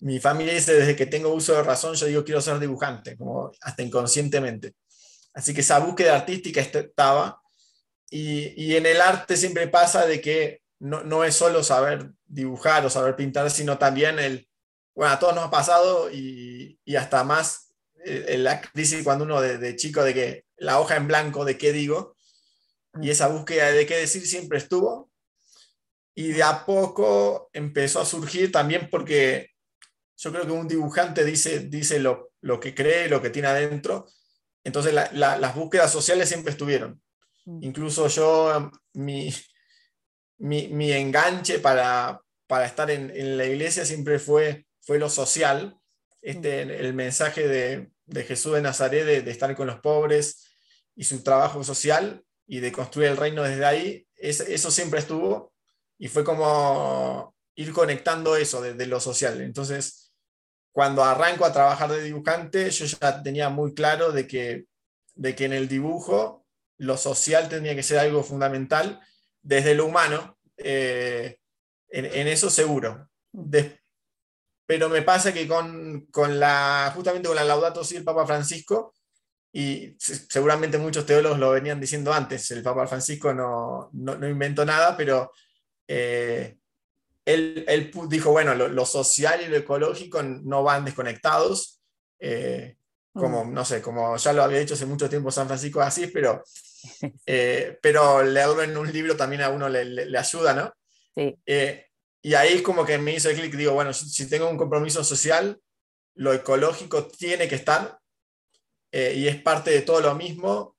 Mi 0.00 0.20
familia 0.20 0.54
dice, 0.54 0.74
desde 0.74 0.96
que 0.96 1.06
tengo 1.06 1.30
uso 1.30 1.54
de 1.54 1.62
razón, 1.62 1.94
yo 1.94 2.06
digo 2.06 2.24
quiero 2.24 2.40
ser 2.40 2.58
dibujante, 2.58 3.16
como 3.16 3.50
hasta 3.60 3.82
inconscientemente. 3.82 4.74
Así 5.36 5.52
que 5.52 5.60
esa 5.60 5.78
búsqueda 5.78 6.16
artística 6.16 6.60
estaba. 6.60 7.40
Y, 8.08 8.74
en 8.74 8.86
el 8.86 9.00
arte 9.00 9.36
siempre 9.36 9.68
pasa 9.68 10.06
de 10.06 10.20
que 10.20 10.62
no, 10.78 11.24
es 11.24 11.34
solo 11.34 11.62
saber 11.62 12.10
dibujar 12.24 12.86
o 12.86 12.90
saber 12.90 13.16
pintar, 13.16 13.50
sino 13.50 13.78
también 13.78 14.18
el, 14.18 14.48
bueno, 14.94 15.12
a 15.12 15.18
todos 15.18 15.34
nos 15.34 15.44
ha 15.44 15.50
pasado 15.50 16.10
y, 16.10 16.78
hasta 16.96 17.24
más 17.24 17.74
eh, 18.04 18.36
la 18.38 18.60
crisis 18.60 19.02
cuando 19.04 19.24
uno 19.24 19.40
de, 19.40 19.76
chico 19.76 20.02
de 20.02 20.14
que 20.14 20.45
la 20.56 20.80
hoja 20.80 20.96
en 20.96 21.08
blanco 21.08 21.44
de 21.44 21.58
qué 21.58 21.72
digo 21.72 22.16
y 23.00 23.10
esa 23.10 23.28
búsqueda 23.28 23.72
de 23.72 23.86
qué 23.86 23.96
decir 23.96 24.26
siempre 24.26 24.58
estuvo. 24.58 25.10
Y 26.14 26.28
de 26.28 26.42
a 26.42 26.64
poco 26.64 27.50
empezó 27.52 28.00
a 28.00 28.06
surgir 28.06 28.50
también 28.50 28.88
porque 28.90 29.50
yo 30.16 30.32
creo 30.32 30.46
que 30.46 30.52
un 30.52 30.66
dibujante 30.66 31.24
dice, 31.24 31.60
dice 31.60 31.98
lo, 31.98 32.32
lo 32.40 32.58
que 32.58 32.74
cree, 32.74 33.08
lo 33.08 33.20
que 33.20 33.30
tiene 33.30 33.48
adentro. 33.48 34.06
Entonces 34.64 34.94
las 34.94 35.54
búsquedas 35.54 35.92
sociales 35.92 36.28
siempre 36.28 36.52
estuvieron. 36.52 37.00
Incluso 37.60 38.08
yo, 38.08 38.70
mi, 38.94 39.32
mi, 40.38 40.92
enganche 40.92 41.60
para, 41.60 42.20
para 42.46 42.66
estar 42.66 42.90
en, 42.90 43.36
la 43.36 43.44
iglesia 43.44 43.84
siempre 43.84 44.18
fue, 44.18 44.66
fue 44.80 44.98
lo 44.98 45.08
social, 45.08 45.76
este, 46.26 46.66
mm. 46.66 46.70
el 46.70 46.94
mensaje 46.94 47.46
de, 47.46 47.90
de, 48.04 48.24
Jesús 48.24 48.54
de 48.54 48.60
Nazaret 48.60 49.06
de, 49.06 49.30
estar 49.30 49.54
con 49.54 49.68
los 49.68 49.78
pobres 49.78 50.48
y 50.96 51.04
su 51.04 51.22
trabajo 51.22 51.62
social 51.62 52.24
y 52.48 52.58
de 52.58 52.72
construir 52.72 53.10
el 53.10 53.16
reino 53.16 53.44
desde 53.44 53.64
ahí, 53.64 54.08
eso 54.16 54.70
siempre 54.72 54.98
estuvo 54.98 55.52
y 55.98 56.08
fue 56.08 56.24
como 56.24 57.32
ir 57.54 57.72
conectando 57.72 58.34
eso 58.34 58.60
desde 58.60 58.86
lo 58.86 58.98
social. 58.98 59.40
Entonces, 59.40 60.12
cuando 60.72 61.04
arranco 61.04 61.44
a 61.44 61.52
trabajar 61.52 61.92
de 61.92 62.02
dibujante, 62.02 62.70
yo 62.70 62.86
ya 62.86 63.22
tenía 63.22 63.48
muy 63.48 63.72
claro 63.72 64.10
de 64.10 64.26
que, 64.26 64.66
de 65.14 65.36
que 65.36 65.44
en 65.44 65.52
el 65.52 65.68
dibujo 65.68 66.44
lo 66.76 66.96
social 66.96 67.48
tenía 67.48 67.76
que 67.76 67.84
ser 67.84 67.98
algo 67.98 68.24
fundamental 68.24 69.00
desde 69.42 69.76
lo 69.76 69.86
humano, 69.86 70.36
eh, 70.56 71.38
en, 71.88 72.26
eso 72.26 72.50
seguro. 72.50 73.08
Pero 74.66 74.88
me 74.88 75.02
pasa 75.02 75.32
que 75.32 75.46
con, 75.46 76.06
con, 76.10 76.40
la, 76.40 76.92
justamente 76.94 77.28
con 77.28 77.36
la 77.36 77.44
Laudato 77.44 77.84
Si 77.84 77.96
el 77.96 78.04
Papa 78.04 78.26
Francisco, 78.26 78.94
y 79.52 79.96
seguramente 79.98 80.76
muchos 80.76 81.06
teólogos 81.06 81.38
lo 81.38 81.52
venían 81.52 81.80
diciendo 81.80 82.12
antes, 82.12 82.50
el 82.50 82.62
Papa 82.62 82.86
Francisco 82.86 83.32
no, 83.32 83.88
no, 83.94 84.28
inventó 84.28 84.66
nada, 84.66 84.96
pero 84.96 85.32
eh, 85.88 86.58
él, 87.24 87.64
él, 87.66 87.90
dijo, 88.08 88.32
bueno, 88.32 88.54
lo, 88.54 88.84
social 88.84 89.40
y 89.40 89.48
lo 89.48 89.56
ecológico 89.56 90.22
no 90.22 90.62
van 90.62 90.84
desconectados, 90.84 91.80
eh, 92.18 92.76
como, 93.14 93.46
mm. 93.46 93.54
no 93.54 93.64
sé, 93.64 93.80
como 93.80 94.16
ya 94.18 94.32
lo 94.34 94.42
había 94.42 94.58
dicho 94.58 94.74
hace 94.74 94.84
mucho 94.84 95.08
tiempo 95.08 95.30
San 95.30 95.46
Francisco 95.46 95.80
de 95.80 95.86
Asís, 95.86 96.10
pero, 96.12 96.42
eh, 97.26 97.78
pero 97.80 98.22
leerlo 98.22 98.62
en 98.62 98.76
un 98.76 98.92
libro 98.92 99.16
también 99.16 99.40
a 99.40 99.48
uno 99.48 99.68
le, 99.70 99.84
le, 99.84 100.18
ayuda, 100.18 100.52
¿no? 100.52 100.74
Sí. 101.14 101.38
Y 102.26 102.34
ahí 102.34 102.60
como 102.60 102.84
que 102.84 102.98
me 102.98 103.14
hizo 103.14 103.30
el 103.30 103.36
clic, 103.36 103.54
digo, 103.54 103.72
bueno, 103.72 103.92
si 103.92 104.28
tengo 104.28 104.50
un 104.50 104.56
compromiso 104.56 105.04
social, 105.04 105.60
lo 106.16 106.32
ecológico 106.32 107.06
tiene 107.06 107.46
que 107.46 107.54
estar, 107.54 108.00
eh, 108.90 109.14
y 109.16 109.28
es 109.28 109.40
parte 109.40 109.70
de 109.70 109.82
todo 109.82 110.00
lo 110.00 110.12
mismo. 110.16 110.76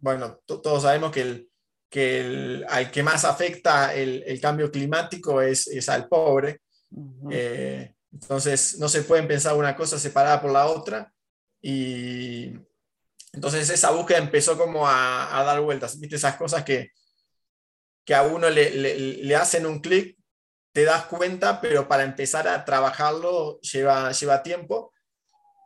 Bueno, 0.00 0.40
todos 0.44 0.82
sabemos 0.82 1.12
que, 1.12 1.20
el, 1.20 1.50
que 1.88 2.64
al 2.68 2.90
que 2.90 3.04
más 3.04 3.24
afecta 3.24 3.94
el, 3.94 4.40
cambio 4.40 4.68
climático 4.68 5.40
es, 5.40 5.68
es 5.68 5.88
al 5.88 6.08
pobre. 6.08 6.62
Eh, 7.30 7.94
entonces, 8.12 8.80
no 8.80 8.88
se 8.88 9.02
pueden 9.02 9.28
pensar 9.28 9.54
una 9.54 9.76
cosa 9.76 9.96
separada 9.96 10.42
por 10.42 10.50
la 10.50 10.66
otra. 10.66 11.14
Y 11.62 12.52
entonces 13.32 13.70
esa 13.70 13.92
búsqueda 13.92 14.18
empezó 14.18 14.58
como 14.58 14.88
a, 14.88 15.40
dar 15.46 15.60
vueltas. 15.60 16.00
¿Viste 16.00 16.16
esas 16.16 16.34
cosas 16.34 16.64
que, 16.64 16.90
que 18.04 18.16
a 18.16 18.24
uno 18.24 18.50
le, 18.50 18.70
le, 19.22 19.36
hacen 19.36 19.64
un 19.64 19.78
clic, 19.78 20.17
te 20.72 20.84
das 20.84 21.04
cuenta, 21.06 21.60
pero 21.60 21.88
para 21.88 22.04
empezar 22.04 22.48
a 22.48 22.64
trabajarlo 22.64 23.60
lleva, 23.60 24.12
lleva 24.12 24.42
tiempo. 24.42 24.92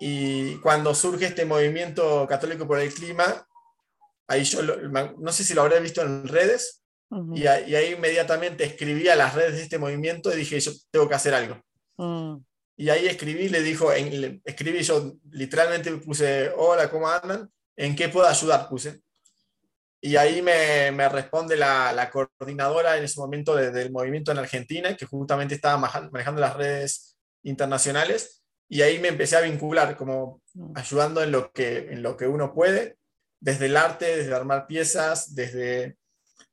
Y 0.00 0.56
cuando 0.56 0.94
surge 0.94 1.26
este 1.26 1.44
movimiento 1.44 2.26
católico 2.28 2.66
por 2.66 2.78
el 2.78 2.92
clima, 2.92 3.46
ahí 4.26 4.44
yo 4.44 4.62
no 4.62 5.32
sé 5.32 5.44
si 5.44 5.54
lo 5.54 5.62
habré 5.62 5.80
visto 5.80 6.02
en 6.02 6.26
redes, 6.26 6.82
y, 7.34 7.46
ahí 7.46 7.92
inmediatamente 7.92 8.64
escribí 8.64 9.06
a 9.08 9.16
las 9.16 9.34
redes 9.34 9.56
de 9.56 9.62
este 9.62 9.78
movimiento 9.78 10.32
y 10.32 10.36
dije, 10.36 10.58
yo 10.60 10.72
tengo 10.90 11.08
que 11.08 11.14
hacer 11.14 11.34
algo. 11.34 11.62
Mm. 11.98 12.38
Y 12.78 12.88
ahí 12.88 13.06
escribí, 13.06 13.50
le 13.50 13.60
dijo, 13.60 13.92
en, 13.92 14.40
escribí 14.44 14.82
yo, 14.82 15.12
literalmente 15.30 15.92
puse, 15.98 16.50
hola, 16.56 16.90
¿cómo 16.90 17.08
andan? 17.08 17.50
¿En 17.76 17.94
qué 17.94 18.08
puedo 18.08 18.26
ayudar? 18.26 18.66
Puse. 18.68 19.02
Y 20.04 20.16
ahí 20.16 20.42
me, 20.42 20.90
me 20.90 21.08
responde 21.08 21.56
la, 21.56 21.92
la, 21.92 22.10
coordinadora 22.10 22.98
en 22.98 23.04
ese 23.04 23.20
momento 23.20 23.54
del 23.54 23.92
movimiento 23.92 24.32
en 24.32 24.38
Argentina, 24.38 24.96
que 24.96 25.06
justamente 25.06 25.54
estaba 25.54 25.78
manejando 26.10 26.40
las 26.40 26.56
redes 26.56 27.16
internacionales, 27.44 28.42
y 28.68 28.82
ahí 28.82 28.98
me 28.98 29.08
empecé 29.08 29.36
a 29.36 29.42
vincular, 29.42 29.96
como 29.96 30.42
mm. 30.54 30.76
ayudando 30.76 31.22
en 31.22 31.30
lo 31.30 31.52
que, 31.52 31.88
en 31.90 32.02
lo 32.02 32.16
que 32.16 32.26
uno 32.26 32.52
puede, 32.52 32.96
desde 33.38 33.66
el 33.66 33.76
arte, 33.76 34.16
desde 34.16 34.34
armar 34.34 34.66
piezas, 34.66 35.34
desde 35.34 35.96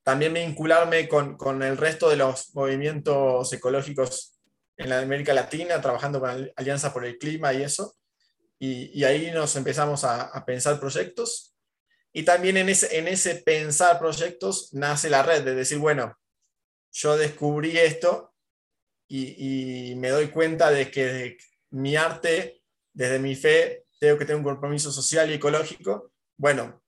también 0.03 0.33
vincularme 0.33 1.07
con, 1.07 1.37
con 1.37 1.63
el 1.63 1.77
resto 1.77 2.09
de 2.09 2.17
los 2.17 2.53
movimientos 2.55 3.51
ecológicos 3.53 4.39
en 4.77 4.89
la 4.89 4.99
América 4.99 5.33
Latina, 5.33 5.81
trabajando 5.81 6.19
con 6.19 6.51
Alianza 6.55 6.93
por 6.93 7.05
el 7.05 7.17
Clima 7.17 7.53
y 7.53 7.63
eso. 7.63 7.95
Y, 8.59 8.99
y 8.99 9.03
ahí 9.03 9.31
nos 9.31 9.55
empezamos 9.55 10.03
a, 10.03 10.23
a, 10.23 10.45
pensar 10.45 10.79
proyectos. 10.79 11.55
Y 12.13 12.23
también 12.23 12.57
en 12.57 12.69
ese, 12.69 12.97
en 12.97 13.07
ese 13.07 13.35
pensar 13.35 13.99
proyectos 13.99 14.73
nace 14.73 15.09
la 15.09 15.23
red, 15.23 15.43
de 15.43 15.55
decir, 15.55 15.77
bueno, 15.77 16.17
yo 16.91 17.17
descubrí 17.17 17.77
esto 17.77 18.33
y, 19.07 19.91
y 19.91 19.95
me 19.95 20.09
doy 20.09 20.29
cuenta 20.29 20.71
de 20.71 20.89
que 20.89 21.37
mi 21.71 21.95
arte, 21.95 22.63
desde 22.93 23.19
mi 23.19 23.35
fe, 23.35 23.85
tengo 23.99 24.17
que 24.17 24.25
tener 24.25 24.37
un 24.37 24.43
compromiso 24.43 24.91
social 24.91 25.29
y 25.29 25.35
ecológico. 25.35 26.11
Bueno, 26.37 26.81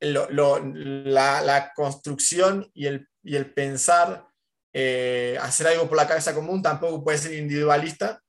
la, 0.00 1.72
construcción 1.74 2.70
y 2.74 2.86
el, 2.86 3.08
el 3.24 3.52
pensar, 3.52 4.26
eh, 4.72 5.38
hacer 5.40 5.68
algo 5.68 5.88
por 5.88 5.96
la 5.96 6.06
cabeza 6.06 6.34
común 6.34 6.62
tampoco 6.62 7.02
puede 7.02 7.18
ser 7.18 7.34
individualista, 7.34 8.22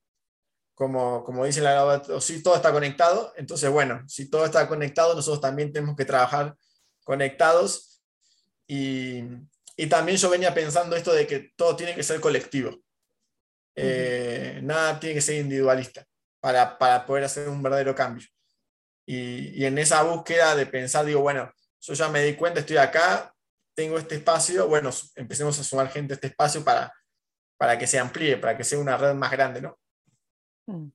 como, 0.75 1.24
como 1.24 1.46
dice 1.46 1.62
la 1.62 2.03
si 2.20 2.44
todo 2.44 2.55
está 2.55 2.72
conectado, 2.72 3.34
entonces 3.38 3.70
bueno, 3.70 4.03
si 4.08 4.29
todo 4.29 4.46
está 4.46 4.67
conectado, 4.67 5.15
nosotros 5.15 5.41
también 5.41 5.72
tenemos 5.72 5.96
que 5.96 6.05
trabajar 6.05 6.55
conectados. 7.03 8.01
Y, 8.67 9.24
y 9.77 9.88
también 9.88 10.17
yo 10.17 10.29
venía 10.29 10.53
pensando 10.53 10.96
esto 10.96 11.13
de 11.13 11.25
que 11.25 11.51
todo 11.55 11.75
tiene 11.75 11.96
que 11.96 12.03
ser 12.03 12.20
colectivo. 12.20 12.77
Eh, 13.75 14.60
nada 14.63 15.00
tiene 15.00 15.15
que 15.15 15.22
ser 15.22 15.36
individualista 15.36 16.05
para, 16.39 16.77
para, 16.77 17.05
poder 17.05 17.24
hacer 17.24 17.48
un 17.50 17.63
verdadero 17.63 17.96
cambio. 17.96 18.27
Y, 19.05 19.62
y, 19.62 19.65
en 19.65 19.77
esa 19.77 20.01
búsqueda 20.03 20.55
de 20.55 20.65
pensar, 20.65 21.05
digo, 21.05 21.22
bueno, 21.22 21.51
yo 21.82 21.94
ya 21.94 22.10
me 22.10 22.24
di 22.24 22.36
cuenta, 22.36 22.62
estoy 22.62 22.77
acá, 22.77 23.34
tengo 23.75 23.98
este 24.00 24.15
espacio, 24.15 24.67
bueno, 24.67 24.89
empecemos 25.15 25.60
a 25.60 25.63
sumar 25.63 25.89
gente 25.89 26.13
a 26.13 26.15
este 26.15 26.27
espacio 26.27 26.63
para, 26.63 26.91
para 27.58 27.77
que 27.77 27.86
se 27.86 28.00
amplíe, 28.00 28.38
para 28.38 28.58
que 28.58 28.63
sea 28.63 28.79
una 28.79 28.98
red 28.98 29.13
más 29.13 29.32
grande, 29.32 29.62
¿no? 29.62 29.77
Mm, 30.67 30.88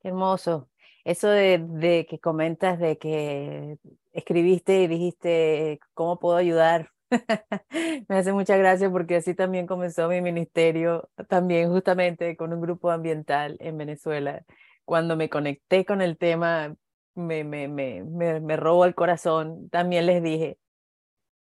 Qué 0.00 0.08
hermoso. 0.08 0.68
Eso 1.04 1.28
de, 1.28 2.06
que 2.08 2.18
comentas 2.20 2.78
de 2.78 2.98
que 2.98 3.78
escribiste 4.12 4.82
y 4.82 4.86
dijiste, 4.88 5.80
¿cómo 5.94 6.18
puedo 6.18 6.36
ayudar? 6.36 6.90
Me 8.08 8.16
hace 8.18 8.32
mucha 8.32 8.56
gracia 8.56 8.90
porque 8.90 9.16
así 9.16 9.34
también 9.34 9.66
comenzó 9.66 10.08
mi 10.08 10.20
ministerio, 10.20 11.10
también 11.28 11.70
justamente 11.70 12.36
con 12.36 12.52
un 12.52 12.60
grupo 12.60 12.90
ambiental 12.90 13.56
en 13.60 13.78
Venezuela. 13.78 14.44
Cuando 14.84 15.16
me 15.16 15.28
conecté 15.30 15.84
con 15.84 16.02
el 16.02 16.18
tema, 16.18 16.74
me, 17.14 17.44
me, 17.44 17.68
me, 17.68 18.02
me, 18.04 18.40
me 18.40 18.56
robó 18.56 18.84
el 18.84 18.94
corazón. 18.94 19.68
También 19.70 20.06
les 20.06 20.22
dije, 20.22 20.58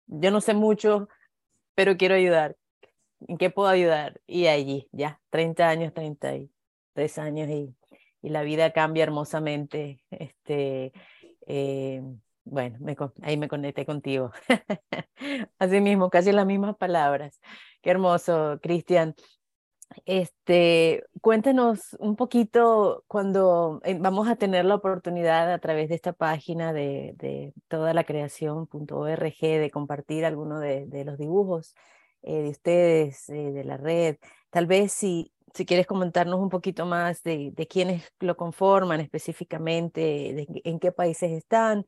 yo 0.08 0.32
no 0.32 0.42
sé 0.42 0.54
mucho, 0.54 1.08
pero 1.76 1.98
quiero 1.98 2.16
ayudar. 2.16 2.58
¿En 3.28 3.38
qué 3.38 3.50
puedo 3.52 3.70
ayudar? 3.70 4.22
Y 4.28 4.48
allí, 4.48 4.90
ya, 4.94 5.22
30 5.32 5.70
años, 5.70 5.94
33 6.98 7.18
años 7.20 7.50
y, 7.50 7.76
y 8.22 8.30
la 8.30 8.42
vida 8.42 8.72
cambia 8.72 9.04
hermosamente. 9.04 10.04
Este, 10.10 10.92
eh, 11.46 12.02
bueno, 12.44 12.80
ahí 13.22 13.38
me 13.38 13.48
conecté 13.48 13.86
contigo. 13.86 14.32
Así 15.60 15.82
mismo, 15.82 16.10
casi 16.10 16.32
las 16.32 16.46
mismas 16.46 16.76
palabras. 16.78 17.40
Qué 17.82 17.92
hermoso, 17.92 18.60
Cristian. 18.62 19.16
Este, 20.06 21.06
cuéntanos 21.22 21.96
un 22.00 22.18
poquito 22.18 23.06
cuando 23.08 23.80
eh, 23.86 23.98
vamos 24.00 24.28
a 24.28 24.36
tener 24.36 24.66
la 24.66 24.76
oportunidad 24.76 25.52
a 25.54 25.60
través 25.60 25.88
de 25.88 25.96
esta 25.96 26.12
página 26.12 26.74
de, 26.74 27.14
de 27.18 27.54
toda 27.70 27.94
la 27.94 28.04
creación.org 28.04 29.40
de 29.40 29.72
compartir 29.72 30.26
algunos 30.26 30.60
de, 30.62 31.04
los 31.06 31.18
dibujos 31.18 31.74
eh, 32.22 32.42
de 32.42 32.50
ustedes, 32.50 33.28
de 33.28 33.64
la 33.64 33.78
red. 33.78 34.18
Tal 34.50 34.66
vez 34.66 34.92
si, 34.92 35.32
si 35.58 35.66
quieres 35.66 35.88
comentarnos 35.88 36.40
un 36.40 36.50
poquito 36.50 36.86
más 36.86 37.24
de, 37.24 37.54
quiénes 37.70 38.14
lo 38.20 38.38
conforman 38.38 39.02
específicamente, 39.02 40.48
en 40.64 40.80
qué 40.80 40.92
países 40.92 41.32
están 41.32 41.86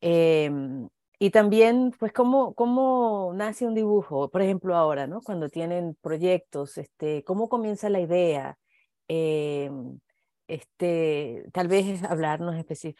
Em, 0.00 0.88
y 1.18 1.30
también, 1.30 1.92
pues, 1.98 2.12
¿cómo, 2.12 2.54
¿cómo 2.54 3.32
nace 3.34 3.66
un 3.66 3.74
dibujo? 3.74 4.30
Por 4.30 4.42
ejemplo, 4.42 4.76
ahora, 4.76 5.06
¿no? 5.06 5.20
Cuando 5.22 5.48
tienen 5.48 5.96
proyectos, 6.00 6.78
este, 6.78 7.22
¿cómo 7.24 7.48
comienza 7.48 7.90
la 7.90 8.00
idea? 8.00 8.58
Em, 9.08 10.00
este, 10.48 11.44
tal 11.52 11.68
vez 11.68 12.02
hablarnos 12.04 12.56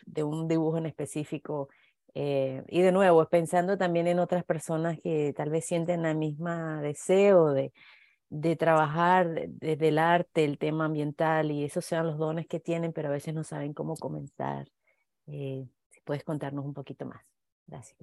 de 0.06 0.24
un 0.24 0.48
dibujo 0.48 0.78
en 0.78 0.86
específico. 0.86 1.68
Eh, 2.14 2.64
y 2.68 2.82
de 2.82 2.92
nuevo, 2.92 3.24
pensando 3.28 3.78
también 3.78 4.06
en 4.08 4.18
otras 4.18 4.44
personas 4.44 4.98
que 5.00 5.32
tal 5.36 5.50
vez 5.50 5.64
sienten 5.66 6.02
la 6.02 6.14
misma 6.14 6.82
deseo 6.82 7.52
de, 7.52 7.72
de 8.30 8.54
trabajar 8.54 9.48
desde 9.48 9.88
el 9.88 9.98
arte, 9.98 10.44
el 10.44 10.56
tema 10.56 10.86
ambiental, 10.86 11.50
y 11.50 11.64
esos 11.64 11.84
sean 11.84 12.06
los 12.06 12.16
dones 12.16 12.46
que 12.46 12.60
tienen, 12.60 12.92
pero 12.92 13.08
a 13.08 13.12
veces 13.12 13.34
no 13.34 13.42
saben 13.42 13.74
cómo 13.74 13.96
comenzar. 13.96 14.68
Eh, 15.26 15.66
puedes 16.04 16.22
contarnos 16.24 16.64
un 16.64 16.72
poquito 16.72 17.04
más. 17.06 17.22
Gracias. 17.66 17.98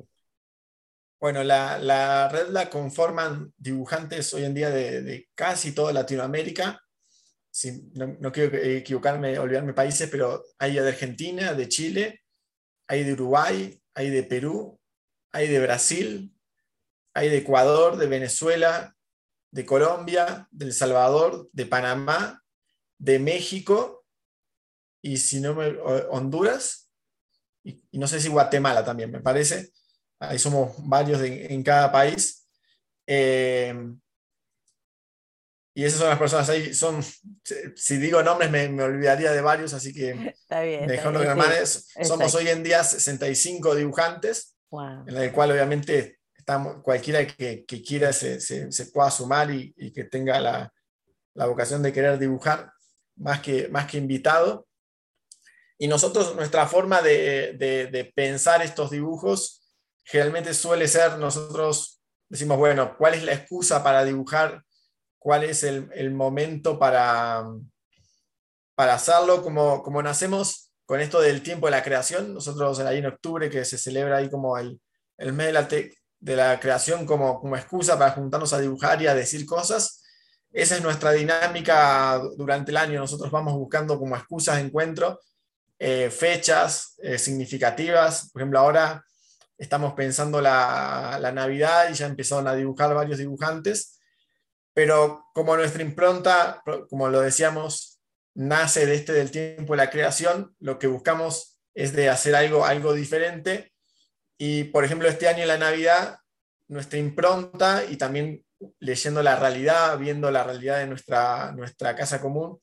Bueno, 1.20 1.44
la, 1.44 1.80
la 1.80 2.30
red 2.30 2.50
la 2.50 2.70
conforman 2.70 3.54
dibujantes 3.58 4.34
hoy 4.34 4.44
en 4.44 4.54
día 4.54 4.70
de, 4.70 5.02
de 5.02 5.30
casi 5.34 5.74
toda 5.74 5.94
Latinoamérica. 5.94 6.82
no, 7.94 8.18
no, 8.20 8.32
quiero 8.32 8.56
equivocarme, 8.58 9.40
olvidarme 9.40 9.74
países, 9.74 10.10
pero 10.10 10.44
hay 10.60 10.74
de 10.74 10.88
Argentina, 10.88 11.54
de 11.54 11.68
Chile, 11.70 12.22
hay 12.88 13.04
de 13.04 13.14
Uruguay, 13.14 13.82
hay 13.96 14.10
de 14.10 14.24
Perú, 14.24 14.80
hay 15.32 15.48
de 15.48 15.60
Brasil, 15.60 16.36
hay 17.14 17.30
de 17.30 17.38
Ecuador, 17.38 17.98
de 17.98 18.08
Venezuela, 18.08 18.97
de 19.52 19.66
Colombia, 19.66 20.48
de 20.52 20.66
El 20.66 20.74
Salvador, 20.74 21.50
de 21.52 21.66
Panamá, 21.66 22.44
de 22.98 23.20
México 23.20 24.06
y 25.02 25.18
si 25.18 25.40
no 25.40 25.54
me, 25.54 25.68
Honduras 26.10 26.90
y, 27.64 27.84
no 27.94 28.08
sé 28.08 28.20
si 28.20 28.30
Guatemala 28.30 28.84
también, 28.84 29.12
me 29.12 29.20
parece. 29.20 29.72
Ahí 30.20 30.40
somos 30.40 30.76
varios 30.88 31.22
en 31.22 31.62
cada 31.64 31.92
país. 31.92 32.48
Eh, 33.06 33.74
y 35.78 35.86
esas 35.86 36.00
son 36.00 36.10
las 36.10 36.18
personas. 36.18 36.50
Ahí, 36.50 36.74
son, 36.74 37.04
si 37.76 37.98
digo 37.98 38.24
nombres 38.24 38.50
me, 38.50 38.68
me 38.68 38.82
olvidaría 38.82 39.32
de 39.32 39.42
varios, 39.42 39.74
así 39.74 39.94
que 39.94 40.10
está 40.42 40.62
bien, 40.62 40.88
mejor 40.88 41.14
no 41.14 41.66
Somos 42.04 42.34
hoy 42.34 42.48
en 42.48 42.64
día 42.64 42.84
65 42.84 43.76
dibujantes, 43.76 44.58
en 44.72 45.16
el 45.16 45.32
cual 45.32 45.52
obviamente 45.52 46.17
cualquiera 46.82 47.26
que, 47.28 47.66
quiera 47.86 48.14
se, 48.14 48.70
pueda 48.94 49.12
sumar 49.12 49.52
y, 49.52 49.92
que 49.94 50.06
tenga 50.06 50.40
la, 50.40 50.74
vocación 51.48 51.84
de 51.84 51.94
querer 51.94 52.18
dibujar, 52.18 52.72
más 53.16 53.42
que, 53.42 53.68
más 53.70 53.86
que 53.86 53.98
invitado. 53.98 54.68
Y 55.78 55.88
nosotros, 55.88 56.36
nuestra 56.36 56.68
forma 56.68 57.02
de 57.02 58.12
pensar 58.16 58.62
estos 58.62 58.90
dibujos 58.90 59.62
generalmente 60.04 60.54
suele 60.54 60.88
ser, 60.88 61.18
nosotros 61.18 62.02
decimos, 62.30 62.58
bueno, 62.58 62.96
¿cuál 62.98 63.14
es 63.14 63.24
la 63.24 63.34
excusa 63.34 63.84
para 63.84 64.06
dibujar 64.06 64.64
cuál 65.20 65.44
es 65.44 65.64
el, 65.64 66.12
momento 66.12 66.80
para, 66.80 67.46
para 68.76 68.94
hacerlo, 68.94 69.44
como, 69.44 69.84
como 69.84 70.02
nacemos 70.02 70.72
con 70.86 71.02
esto 71.02 71.20
del 71.20 71.44
tiempo 71.44 71.68
de 71.68 71.72
la 71.72 71.84
creación, 71.84 72.34
nosotros 72.34 72.80
ahí 72.80 73.00
en 73.00 73.08
octubre 73.08 73.50
que 73.50 73.66
se 73.66 73.78
celebra 73.78 74.18
ahí 74.18 74.30
como 74.30 74.58
el, 74.58 74.80
el 75.18 75.34
mes 75.34 75.48
de 75.48 75.54
la, 75.54 75.68
de 76.20 76.36
la 76.36 76.60
creación 76.60 77.06
como, 77.06 77.40
como 77.40 77.56
excusa 77.56 77.98
para 77.98 78.12
juntarnos 78.12 78.54
a 78.54 78.60
dibujar 78.60 79.02
y 79.02 79.08
a 79.08 79.16
decir 79.16 79.46
cosas, 79.46 80.04
esa 80.52 80.76
es 80.76 80.82
nuestra 80.82 81.12
dinámica 81.12 82.22
durante 82.38 82.72
el 82.72 82.78
año, 82.78 83.00
nosotros 83.00 83.32
vamos 83.32 83.54
buscando 83.54 84.00
como 84.00 84.16
excusas 84.16 84.56
de 84.56 84.64
encuentro, 84.64 85.20
eh, 85.80 86.10
fechas 86.10 86.96
eh, 87.04 87.18
significativas, 87.18 88.32
por 88.32 88.42
ejemplo 88.42 88.60
ahora 88.60 89.04
estamos 89.58 89.94
pensando 89.94 90.42
la, 90.42 91.18
la 91.20 91.32
Navidad 91.32 91.90
y 91.90 91.94
ya 91.94 92.08
empezaron 92.08 92.48
a 92.48 92.56
dibujar 92.56 92.94
varios 92.94 93.18
dibujantes, 93.18 94.00
pero 94.74 95.26
como 95.34 95.56
nuestra 95.56 95.82
impronta, 95.82 96.62
como 96.90 97.10
lo 97.10 97.22
decíamos, 97.22 98.00
nace 98.36 98.86
de 98.86 98.96
este 98.96 99.14
del 99.14 99.32
tiempo 99.32 99.74
de 99.74 99.78
la 99.78 99.90
creación, 99.90 100.56
lo 100.60 100.78
que 100.78 100.86
buscamos 100.86 101.60
es 101.74 101.94
de 101.94 102.10
hacer 102.10 102.36
algo, 102.36 102.66
algo 102.66 102.94
diferente. 102.94 103.74
Y, 104.38 104.66
por 104.66 104.86
ejemplo, 104.86 105.08
este 105.08 105.28
año 105.28 105.42
en 105.42 105.48
la 105.48 105.58
Navidad, 105.58 106.20
nuestra 106.68 107.00
impronta 107.00 107.84
y 107.90 107.98
también 107.98 108.44
leyendo 108.80 109.24
la 109.24 109.36
realidad, 109.36 109.98
viendo 109.98 110.32
la 110.32 110.44
realidad 110.44 110.80
de 110.80 110.88
nuestra, 110.88 111.52
nuestra 111.54 111.96
casa 111.96 112.22
común, 112.22 112.60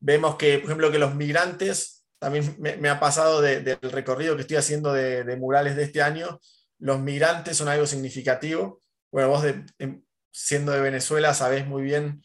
vemos 0.00 0.36
que, 0.36 0.58
por 0.58 0.66
ejemplo, 0.66 0.90
que 0.90 0.98
los 0.98 1.14
migrantes, 1.14 2.04
también 2.18 2.56
me, 2.58 2.88
ha 2.88 2.98
pasado 2.98 3.40
del 3.40 3.78
recorrido 3.82 4.36
que 4.36 4.42
estoy 4.42 4.56
haciendo 4.56 4.92
de, 4.92 5.36
murales 5.36 5.76
de 5.76 5.84
este 5.84 6.02
año, 6.02 6.40
los 6.78 7.00
migrantes 7.00 7.56
son 7.56 7.68
algo 7.68 7.86
significativo. 7.86 8.82
Bueno, 9.10 9.28
vos 9.28 9.42
de, 9.42 9.64
siendo 10.32 10.72
de 10.72 10.80
Venezuela, 10.80 11.34
sabes 11.34 11.66
muy 11.66 11.82
bien 11.82 12.22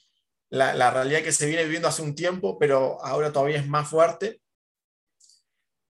la, 0.49 0.91
realidad 0.91 1.21
que 1.21 1.31
se 1.31 1.45
viene 1.45 1.63
viviendo 1.63 1.87
hace 1.87 2.01
un 2.01 2.15
tiempo, 2.15 2.57
pero 2.59 3.03
ahora 3.03 3.31
todavía 3.31 3.57
es 3.57 3.67
más 3.67 3.89
fuerte. 3.89 4.41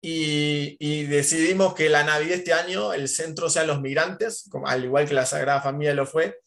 Y, 0.06 1.06
decidimos 1.06 1.72
que 1.72 1.88
la 1.88 2.04
Navidad 2.04 2.36
este 2.36 2.52
año, 2.52 2.92
el 2.92 3.08
centro 3.08 3.48
sean 3.48 3.68
los 3.68 3.80
migrantes, 3.80 4.50
al 4.66 4.84
igual 4.84 5.08
que 5.08 5.14
la 5.14 5.24
Sagrada 5.24 5.62
Familia 5.62 5.94
lo 5.94 6.04
fue, 6.04 6.40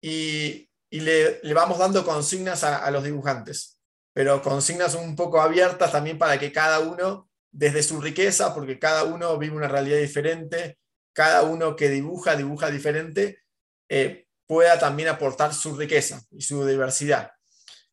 y, 0.00 0.70
le, 0.90 1.40
vamos 1.52 1.78
dando 1.78 2.02
consignas 2.02 2.64
a, 2.64 2.78
a 2.78 2.90
los 2.90 3.04
dibujantes, 3.04 3.78
pero 4.14 4.40
consignas 4.40 4.94
un 4.94 5.14
poco 5.16 5.42
abiertas 5.42 5.92
también 5.92 6.16
para 6.16 6.38
que 6.38 6.50
cada 6.50 6.80
uno, 6.80 7.28
desde 7.50 7.82
su 7.82 8.00
riqueza, 8.00 8.54
porque 8.54 8.78
cada 8.78 9.04
uno 9.04 9.36
vive 9.36 9.54
una 9.54 9.68
realidad 9.68 9.98
diferente, 9.98 10.78
cada 11.12 11.42
uno 11.42 11.76
que 11.76 11.90
dibuja, 11.90 12.36
dibuja 12.36 12.70
diferente, 12.70 13.42
eh, 13.90 14.26
pueda 14.46 14.78
también 14.78 15.10
aportar 15.10 15.52
su 15.52 15.76
riqueza 15.76 16.22
y 16.30 16.40
su 16.40 16.66
diversidad. 16.66 17.32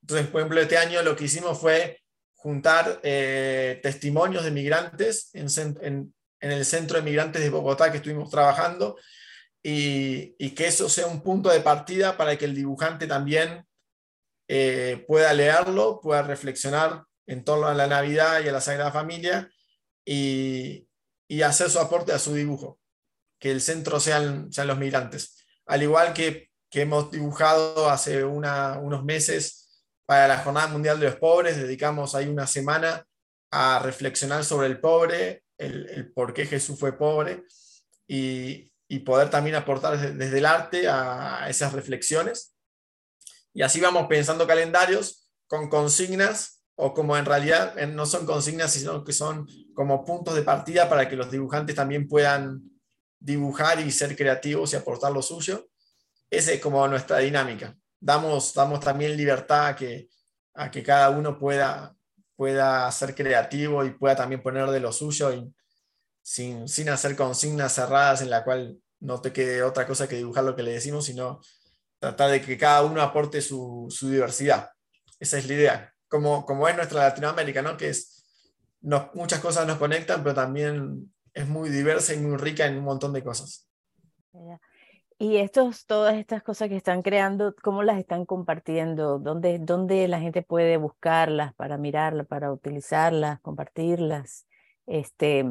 Entonces, 0.02 0.28
por 0.28 0.40
ejemplo, 0.40 0.62
este 0.62 0.78
año 0.78 1.04
lo 1.04 1.18
que 1.18 1.26
hicimos 1.26 1.60
fue 1.60 2.00
juntar 2.40 3.00
eh, 3.04 3.80
testimonios 3.84 4.44
de 4.44 4.52
migrantes 4.52 5.30
en, 5.34 6.14
el 6.40 6.66
Centro 6.66 6.98
de 6.98 7.04
Migrantes 7.04 7.42
de 7.42 7.50
Bogotá 7.50 7.92
que 7.92 7.98
estuvimos 7.98 8.30
trabajando 8.30 8.96
y, 9.62 10.36
que 10.56 10.68
eso 10.68 10.88
sea 10.88 11.08
un 11.08 11.22
punto 11.22 11.50
de 11.50 11.60
partida 11.60 12.16
para 12.16 12.38
que 12.38 12.46
el 12.46 12.56
dibujante 12.56 13.08
también 13.08 13.66
eh, 14.48 15.04
pueda 15.08 15.34
leerlo, 15.34 16.00
pueda 16.02 16.22
reflexionar 16.22 17.04
en 17.28 17.44
torno 17.44 17.68
a 17.68 17.74
la 17.74 17.88
Navidad 17.88 18.42
y 18.42 18.48
a 18.48 18.54
la 18.54 18.62
Sagrada 18.62 18.92
Familia 18.92 19.52
y, 20.06 20.88
hacer 21.44 21.70
su 21.70 21.80
aporte 21.80 22.14
a 22.14 22.20
su 22.20 22.34
dibujo, 22.34 22.80
que 23.38 23.52
el 23.52 23.62
centro 23.62 24.00
sean, 24.00 24.52
sean 24.52 24.68
los 24.68 24.80
migrantes. 24.80 25.46
Al 25.68 25.84
igual 25.84 26.14
que 26.14 26.50
que 26.70 26.82
hemos 26.82 27.12
dibujado 27.12 27.90
hace 27.90 28.24
unos 28.24 29.04
meses 29.04 29.59
para 30.10 30.28
la 30.28 30.40
Jornada 30.40 30.66
Mundial 30.66 31.00
de 31.00 31.06
los 31.06 31.18
Pobres. 31.18 31.58
Dedicamos 31.58 32.16
ahí 32.16 32.28
una 32.28 32.48
semana 32.48 33.06
a 33.52 33.78
reflexionar 33.78 34.44
sobre 34.44 34.66
el 34.66 34.80
pobre, 34.80 35.44
el, 35.56 36.12
por 36.16 36.34
qué 36.34 36.48
Jesús 36.48 36.80
fue 36.80 36.98
pobre 36.98 37.44
y, 38.08 38.72
poder 39.06 39.30
también 39.30 39.56
aportar 39.56 40.00
desde, 40.00 40.36
el 40.36 40.48
arte 40.48 40.88
a, 40.88 41.48
esas 41.48 41.74
reflexiones. 41.74 42.56
Y 43.54 43.62
así 43.62 43.80
vamos 43.80 44.08
pensando 44.08 44.48
calendarios 44.48 45.30
con 45.46 45.70
consignas 45.70 46.64
o 46.74 46.96
como 46.96 47.16
en 47.16 47.26
realidad 47.26 47.76
no 47.90 48.08
son 48.08 48.26
consignas, 48.26 48.74
sino 48.74 49.04
que 49.04 49.14
son 49.14 49.48
como 49.76 50.04
puntos 50.06 50.34
de 50.34 50.42
partida 50.42 50.90
para 50.90 51.08
que 51.08 51.18
los 51.18 51.30
dibujantes 51.30 51.76
también 51.76 52.08
puedan 52.08 52.64
dibujar 53.20 53.80
y 53.80 53.92
ser 53.92 54.18
creativos 54.18 54.74
y 54.74 54.76
aportar 54.76 55.12
lo 55.12 55.22
suyo. 55.22 55.70
Esa 56.32 56.52
es 56.52 56.60
como 56.60 56.88
nuestra 56.88 57.20
dinámica. 57.20 57.78
Damos, 58.00 58.54
damos 58.54 58.80
también 58.80 59.18
libertad 59.18 59.68
a 59.68 59.76
que, 59.76 60.10
a 60.54 60.72
que 60.72 60.84
cada 60.84 61.10
uno 61.10 61.38
pueda, 61.38 61.96
pueda 62.36 62.90
ser 62.92 63.14
creativo 63.14 63.84
y 63.84 63.92
pueda 63.92 64.16
también 64.16 64.42
poner 64.42 64.70
de 64.70 64.80
lo 64.80 64.92
suyo 64.92 65.34
y 65.34 65.54
sin, 66.22 66.68
sin 66.68 66.90
hacer 66.90 67.16
consignas 67.16 67.74
cerradas 67.74 68.22
en 68.22 68.30
la 68.30 68.44
cual 68.44 68.80
no 69.00 69.22
te 69.22 69.34
quede 69.34 69.64
otra 69.64 69.88
cosa 69.88 70.08
que 70.08 70.18
dibujar 70.18 70.44
lo 70.44 70.56
que 70.56 70.64
le 70.64 70.74
decimos, 70.74 71.06
sino 71.06 71.42
tratar 72.00 72.32
de 72.32 72.42
que 72.42 72.58
cada 72.58 72.84
uno 72.84 73.02
aporte 73.02 73.42
su, 73.42 73.88
su 73.90 74.10
diversidad. 74.10 74.72
Esa 75.20 75.38
es 75.38 75.48
la 75.48 75.54
idea. 75.54 75.94
Como, 76.08 76.46
como 76.46 76.68
es 76.68 76.76
nuestra 76.76 77.04
Latinoamérica, 77.04 77.62
¿no? 77.62 77.78
que 77.78 77.90
es, 77.90 78.24
muchas 78.82 79.40
cosas 79.40 79.68
nos 79.68 79.78
conectan, 79.78 80.24
pero 80.24 80.36
también 80.36 81.14
es 81.34 81.48
muy 81.48 81.70
diversa 81.70 82.14
y 82.14 82.18
muy 82.18 82.38
rica 82.38 82.66
en 82.66 82.78
un 82.78 82.84
montón 82.84 83.14
de 83.14 83.24
cosas. 83.24 83.68
Y 85.22 85.36
estos, 85.38 85.86
todas 85.86 86.16
estas 86.16 86.44
cosas 86.44 86.70
que 86.70 86.78
están 86.78 87.02
creando, 87.02 87.54
¿cómo 87.62 87.84
las 87.84 88.00
están 88.00 88.26
compartiendo? 88.26 89.20
¿Dónde, 89.20 89.60
dónde 89.60 90.08
la 90.08 90.22
gente 90.22 90.44
puede 90.44 90.78
buscarlas 90.78 91.54
para 91.56 91.78
mirarlas, 91.78 92.26
para 92.26 92.54
utilizarlas, 92.54 93.42
compartirlas? 93.42 94.48
Este, 94.86 95.46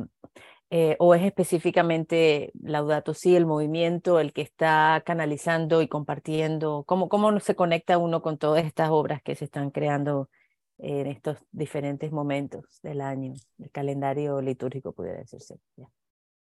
eh, 0.70 0.96
¿O 0.98 1.14
es 1.14 1.22
específicamente 1.22 2.50
Laudato 2.62 3.12
Si, 3.12 3.36
el 3.36 3.44
movimiento, 3.44 4.20
el 4.20 4.32
que 4.32 4.40
está 4.40 5.02
canalizando 5.04 5.82
y 5.82 5.88
compartiendo? 5.88 6.84
¿Cómo, 6.86 7.10
¿Cómo 7.10 7.38
se 7.40 7.54
conecta 7.54 7.98
uno 7.98 8.22
con 8.22 8.38
todas 8.38 8.64
estas 8.64 8.88
obras 8.90 9.22
que 9.22 9.34
se 9.34 9.44
están 9.44 9.70
creando 9.70 10.30
en 10.78 11.08
estos 11.08 11.38
diferentes 11.52 12.10
momentos 12.10 12.64
del 12.82 13.02
año, 13.02 13.34
el 13.58 13.70
calendario 13.70 14.40
litúrgico, 14.40 14.92
pudiera 14.94 15.18
decirse? 15.18 15.58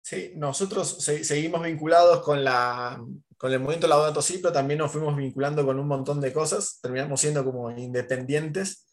Sí, 0.04 0.32
nosotros 0.36 0.98
seguimos 0.98 1.62
vinculados 1.62 2.22
con, 2.22 2.44
la, 2.44 3.02
con 3.38 3.50
el 3.50 3.58
movimiento 3.58 3.86
Laudato 3.86 4.20
Si, 4.20 4.36
pero 4.36 4.52
también 4.52 4.76
nos 4.76 4.92
fuimos 4.92 5.16
vinculando 5.16 5.64
con 5.64 5.78
un 5.80 5.88
montón 5.88 6.20
de 6.20 6.30
cosas, 6.30 6.78
terminamos 6.82 7.22
siendo 7.22 7.42
como 7.42 7.70
independientes. 7.70 8.86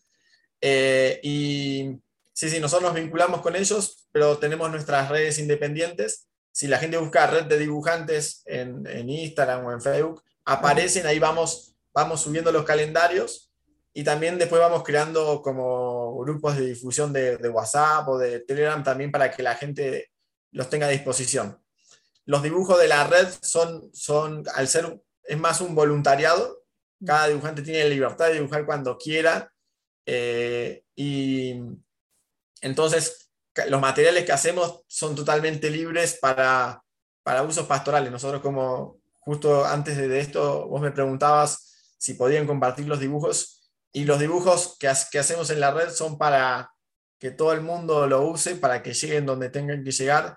Eh, 0.61 1.19
y 1.21 1.99
sí, 2.31 2.49
sí, 2.49 2.61
nosotros 2.61 2.93
nos 2.93 3.01
vinculamos 3.01 3.41
con 3.41 3.57
ellos, 3.57 4.07
pero 4.13 4.37
tenemos 4.37 4.71
nuestras 4.71 5.09
redes 5.09 5.37
independientes. 5.37 6.29
Si 6.53 6.67
la 6.67 6.77
gente 6.77 6.95
busca 6.97 7.27
red 7.27 7.43
de 7.43 7.59
dibujantes 7.59 8.43
en, 8.45 8.87
en 8.87 9.09
Instagram 9.09 9.65
o 9.65 9.73
en 9.73 9.81
Facebook, 9.81 10.23
aparecen, 10.45 11.05
ahí 11.07 11.19
vamos, 11.19 11.75
vamos 11.93 12.21
subiendo 12.21 12.53
los 12.53 12.63
calendarios 12.63 13.51
y 13.93 14.05
también 14.05 14.37
después 14.37 14.61
vamos 14.61 14.83
creando 14.83 15.41
como 15.41 16.17
grupos 16.19 16.55
de 16.55 16.67
difusión 16.67 17.11
de, 17.11 17.35
de 17.35 17.49
WhatsApp 17.49 18.07
o 18.07 18.17
de 18.17 18.39
Telegram 18.39 18.81
también 18.81 19.11
para 19.11 19.29
que 19.29 19.43
la 19.43 19.55
gente 19.55 20.10
los 20.51 20.69
tenga 20.69 20.87
a 20.87 20.89
disposición. 20.89 21.61
Los 22.25 22.43
dibujos 22.43 22.79
de 22.79 22.87
la 22.87 23.05
red 23.07 23.27
son, 23.41 23.89
son 23.93 24.43
al 24.53 24.67
ser, 24.67 25.01
es 25.23 25.37
más 25.37 25.61
un 25.61 25.75
voluntariado, 25.75 26.63
cada 27.05 27.27
dibujante 27.27 27.61
tiene 27.61 27.83
la 27.83 27.89
libertad 27.89 28.27
de 28.27 28.35
dibujar 28.35 28.65
cuando 28.65 28.97
quiera 28.97 29.51
eh, 30.05 30.83
y 30.95 31.55
entonces 32.61 33.31
los 33.67 33.81
materiales 33.81 34.25
que 34.25 34.31
hacemos 34.31 34.81
son 34.87 35.15
totalmente 35.15 35.69
libres 35.69 36.17
para, 36.21 36.83
para 37.23 37.43
usos 37.43 37.65
pastorales. 37.65 38.11
Nosotros 38.11 38.41
como 38.41 39.01
justo 39.19 39.65
antes 39.65 39.97
de 39.97 40.19
esto 40.19 40.67
vos 40.67 40.81
me 40.81 40.91
preguntabas 40.91 41.95
si 41.97 42.13
podían 42.13 42.47
compartir 42.47 42.87
los 42.87 42.99
dibujos 42.99 43.71
y 43.91 44.05
los 44.05 44.19
dibujos 44.19 44.77
que, 44.79 44.91
que 45.11 45.19
hacemos 45.19 45.49
en 45.49 45.59
la 45.59 45.71
red 45.71 45.89
son 45.91 46.17
para 46.17 46.70
que 47.21 47.29
todo 47.29 47.53
el 47.53 47.61
mundo 47.61 48.07
lo 48.07 48.25
use 48.25 48.55
para 48.55 48.81
que 48.81 48.95
lleguen 48.95 49.27
donde 49.27 49.51
tengan 49.51 49.83
que 49.83 49.91
llegar 49.91 50.35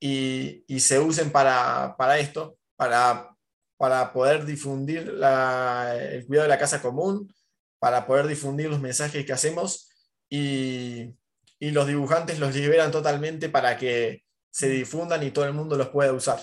y, 0.00 0.64
y 0.66 0.80
se 0.80 0.98
usen 0.98 1.30
para, 1.30 1.96
para 1.98 2.18
esto, 2.18 2.56
para, 2.76 3.36
para 3.76 4.10
poder 4.10 4.46
difundir 4.46 5.00
el 5.00 6.26
cuidado 6.26 6.44
de 6.44 6.48
la 6.48 6.58
casa 6.58 6.80
común, 6.80 7.30
para 7.78 8.06
poder 8.06 8.26
difundir 8.26 8.70
los 8.70 8.80
mensajes 8.80 9.26
que 9.26 9.34
hacemos 9.34 9.90
y, 10.30 11.14
y 11.58 11.70
los 11.72 11.86
dibujantes 11.86 12.38
los 12.38 12.54
liberan 12.54 12.90
totalmente 12.90 13.50
para 13.50 13.76
que 13.76 14.24
se 14.50 14.70
difundan 14.70 15.22
y 15.24 15.30
todo 15.30 15.44
el 15.44 15.52
mundo 15.52 15.76
los 15.76 15.90
pueda 15.90 16.14
usar. 16.14 16.40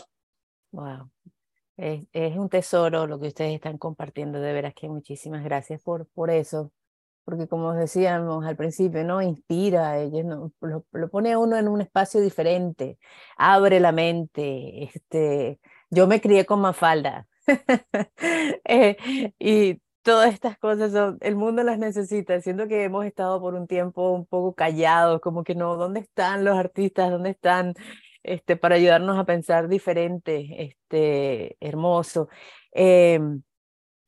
Wow. 0.71 1.09
Es, 1.75 2.05
es, 2.11 2.37
un 2.37 2.49
tesoro 2.49 3.07
lo 3.07 3.19
que 3.19 3.29
ustedes 3.29 3.55
están 3.55 3.79
compartiendo, 3.79 4.39
de 4.39 4.53
veras 4.53 4.75
que 4.75 4.87
muchísimas 4.87 5.43
gracias 5.43 5.81
por, 5.81 6.05
por 6.09 6.29
eso, 6.29 6.71
porque 7.23 7.47
como 7.47 7.73
decíamos 7.73 8.45
al 8.45 8.55
principio, 8.55 9.03
¿no? 9.03 9.21
Inspira, 9.21 9.97
no, 10.23 10.51
lo, 10.61 10.85
lo, 10.91 11.09
pone 11.09 11.33
a 11.33 11.39
uno 11.39 11.57
en 11.57 11.67
un 11.67 11.81
espacio 11.81 12.21
diferente, 12.21 12.97
abre 13.37 13.79
la 13.79 13.91
mente, 13.91 14.83
este, 14.85 15.59
yo 15.89 16.07
me 16.07 16.21
crié 16.21 16.45
con 16.45 16.61
Mafalda 16.61 17.27
eh, 18.65 19.33
y 19.39 19.81
todas 20.01 20.33
estas 20.33 20.57
cosas 20.57 20.91
son, 20.91 21.17
el 21.21 21.35
mundo 21.35 21.63
las 21.63 21.77
necesita, 21.79 22.39
siendo 22.41 22.67
que 22.67 22.83
hemos 22.83 23.05
estado 23.05 23.39
por 23.41 23.53
un 23.55 23.67
tiempo 23.67 24.11
un 24.11 24.25
poco 24.25 24.53
callados, 24.55 25.21
como 25.21 25.43
que 25.43 25.55
no, 25.55 25.75
¿dónde 25.75 26.01
están 26.01 26.43
los 26.45 26.57
artistas? 26.57 27.11
¿Dónde 27.11 27.31
están? 27.31 27.73
Este, 28.23 28.55
para 28.55 28.75
ayudarnos 28.75 29.17
a 29.17 29.25
pensar 29.25 29.67
diferente, 29.67 30.63
este, 30.63 31.57
hermoso. 31.59 32.29
Eh, 32.73 33.19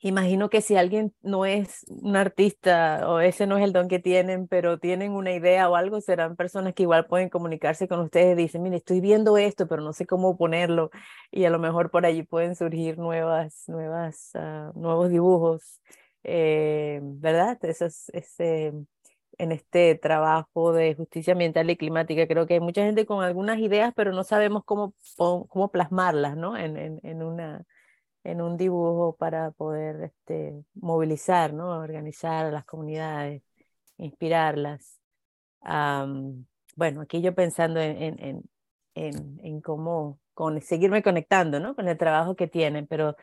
imagino 0.07 0.49
que 0.49 0.61
si 0.61 0.75
alguien 0.75 1.13
no 1.21 1.45
es 1.45 1.85
un 1.87 2.15
artista 2.15 3.09
o 3.09 3.19
ese 3.19 3.47
no 3.47 3.57
es 3.57 3.63
el 3.63 3.73
don 3.73 3.87
que 3.87 3.99
tienen, 3.99 4.47
pero 4.47 4.77
tienen 4.77 5.13
una 5.13 5.31
idea 5.31 5.69
o 5.69 5.75
algo, 5.75 6.01
serán 6.01 6.35
personas 6.35 6.73
que 6.73 6.83
igual 6.83 7.07
pueden 7.07 7.29
comunicarse 7.29 7.87
con 7.87 7.99
ustedes 8.01 8.33
y 8.37 8.43
dicen, 8.43 8.63
mire, 8.63 8.77
estoy 8.77 9.01
viendo 9.01 9.37
esto, 9.37 9.67
pero 9.67 9.81
no 9.81 9.93
sé 9.93 10.05
cómo 10.05 10.37
ponerlo 10.37 10.91
y 11.31 11.45
a 11.45 11.49
lo 11.49 11.59
mejor 11.59 11.89
por 11.89 12.05
allí 12.05 12.23
pueden 12.23 12.55
surgir 12.55 12.97
nuevas, 12.97 13.63
nuevas, 13.67 14.31
uh, 14.35 14.77
nuevos 14.79 15.09
dibujos, 15.09 15.81
eh, 16.23 16.99
¿verdad? 17.01 17.57
Eso 17.63 17.85
es, 17.85 18.09
ese 18.09 18.73
en 19.37 19.51
este 19.51 19.95
trabajo 19.95 20.73
de 20.73 20.95
justicia 20.95 21.33
ambiental 21.33 21.69
y 21.69 21.77
climática. 21.77 22.27
Creo 22.27 22.45
que 22.45 22.55
hay 22.55 22.59
mucha 22.59 22.83
gente 22.83 23.05
con 23.05 23.23
algunas 23.23 23.59
ideas, 23.59 23.93
pero 23.95 24.11
no 24.11 24.23
sabemos 24.23 24.63
cómo, 24.65 24.93
cómo 25.17 25.71
plasmarlas 25.71 26.37
¿no? 26.37 26.57
en, 26.57 26.77
en, 26.77 26.99
en, 27.03 27.23
una, 27.23 27.65
en 28.23 28.41
un 28.41 28.57
dibujo 28.57 29.15
para 29.17 29.51
poder 29.51 30.03
este, 30.03 30.63
movilizar, 30.75 31.53
¿no? 31.53 31.69
organizar 31.79 32.45
a 32.45 32.51
las 32.51 32.65
comunidades, 32.65 33.43
inspirarlas. 33.97 34.99
bueno, 36.75 37.01
aquí 37.01 37.21
yo 37.21 37.35
pensando 37.35 37.79
en, 37.79 38.19
en, 38.19 38.43
en, 38.95 39.39
en 39.43 39.61
cómo 39.61 40.19
con, 40.33 40.61
seguirme 40.61 41.03
conectando 41.03 41.59
¿no? 41.59 41.75
con 41.75 41.87
el 41.87 41.97
trabajo 41.97 42.35
que 42.35 42.47
tienen, 42.47 42.87
pero 42.87 43.15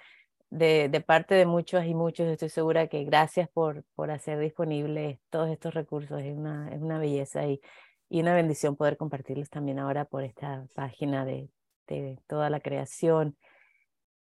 de, 0.51 1.03
parte 1.07 1.35
de 1.35 1.47
muchos 1.47 1.85
y 1.85 1.95
muchos, 1.95 2.27
estoy 2.27 2.49
segura 2.49 2.89
que 2.89 3.05
gracias 3.05 3.49
por, 3.49 3.85
por 3.95 4.11
hacer 4.11 4.39
disponibles 4.39 5.19
todos 5.31 5.49
estos 5.51 5.75
recursos. 5.75 6.21
Es 6.21 6.37
una, 6.37 6.69
es 6.73 6.81
una 6.81 6.99
belleza 6.99 7.47
y, 7.47 7.61
y 8.09 8.21
una 8.21 8.35
bendición 8.35 8.77
poder 8.77 8.97
compartirlos 8.97 9.49
también 9.51 9.79
ahora 9.79 10.05
por 10.05 10.25
esta 10.25 10.67
página 10.75 11.25
de, 11.25 11.49
de 11.87 12.19
toda 12.27 12.51
la 12.51 12.61
creación. 12.61 13.37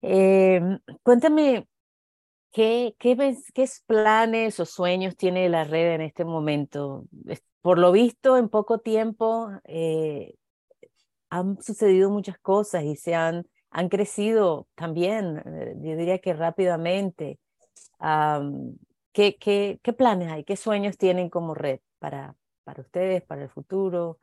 Eh, 0.02 0.61
cuéntame, 1.02 1.68
¿qué, 2.52 2.96
qué, 2.98 3.16
¿qué 3.54 3.66
planes 3.87 4.61
o 4.61 4.66
sueños 4.66 5.16
tiene 5.16 5.48
la 5.48 5.64
red 5.64 5.94
en 5.94 6.02
este 6.02 6.24
momento? 6.24 7.06
Por 7.62 7.78
lo 7.78 7.92
visto, 7.92 8.38
en 8.38 8.48
poco 8.48 8.78
tiempo 8.80 9.50
eh, 9.64 10.35
han 11.30 11.61
sucedido 11.62 12.11
muchas 12.11 12.38
cosas 12.38 12.85
y 12.85 12.96
se 12.96 13.14
han 13.14 13.46
han 13.76 13.90
crecido 13.90 14.68
también, 14.74 15.42
eh, 15.44 15.74
yo 15.82 15.96
diría 15.96 16.18
que 16.18 16.32
rápidamente. 16.32 17.38
¿qué, 19.12 19.37
qué, 19.38 19.80
qué, 19.82 19.92
planes 19.92 20.30
hay? 20.32 20.44
¿Qué 20.44 20.56
sueños 20.56 20.96
tienen 20.98 21.30
como 21.30 21.54
red 21.54 21.80
para, 21.98 22.35
para 22.64 22.82
ustedes, 22.82 23.22
para 23.22 23.42
el 23.42 23.50
futuro? 23.50 24.18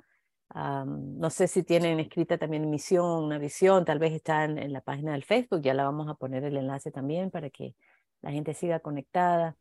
No 0.54 1.30
sé 1.30 1.48
si 1.48 1.64
tienen 1.64 2.00
escrita 2.00 2.38
también 2.38 2.70
misión, 2.70 3.24
una 3.24 3.38
visión, 3.38 3.86
tal 3.86 4.00
vez 4.00 4.14
están 4.14 4.58
en 4.58 4.72
la 4.72 4.82
página 4.82 5.14
del 5.14 5.24
Facebook, 5.24 5.62
ya 5.62 5.74
la 5.74 5.84
vamos 5.84 6.08
a 6.10 6.14
poner 6.14 6.44
el 6.44 6.58
enlace 6.58 6.92
también 6.92 7.32
para 7.32 7.50
que 7.50 7.76
la 8.22 8.32
gente 8.32 8.54
siga 8.54 8.80
conectada. 8.80 9.56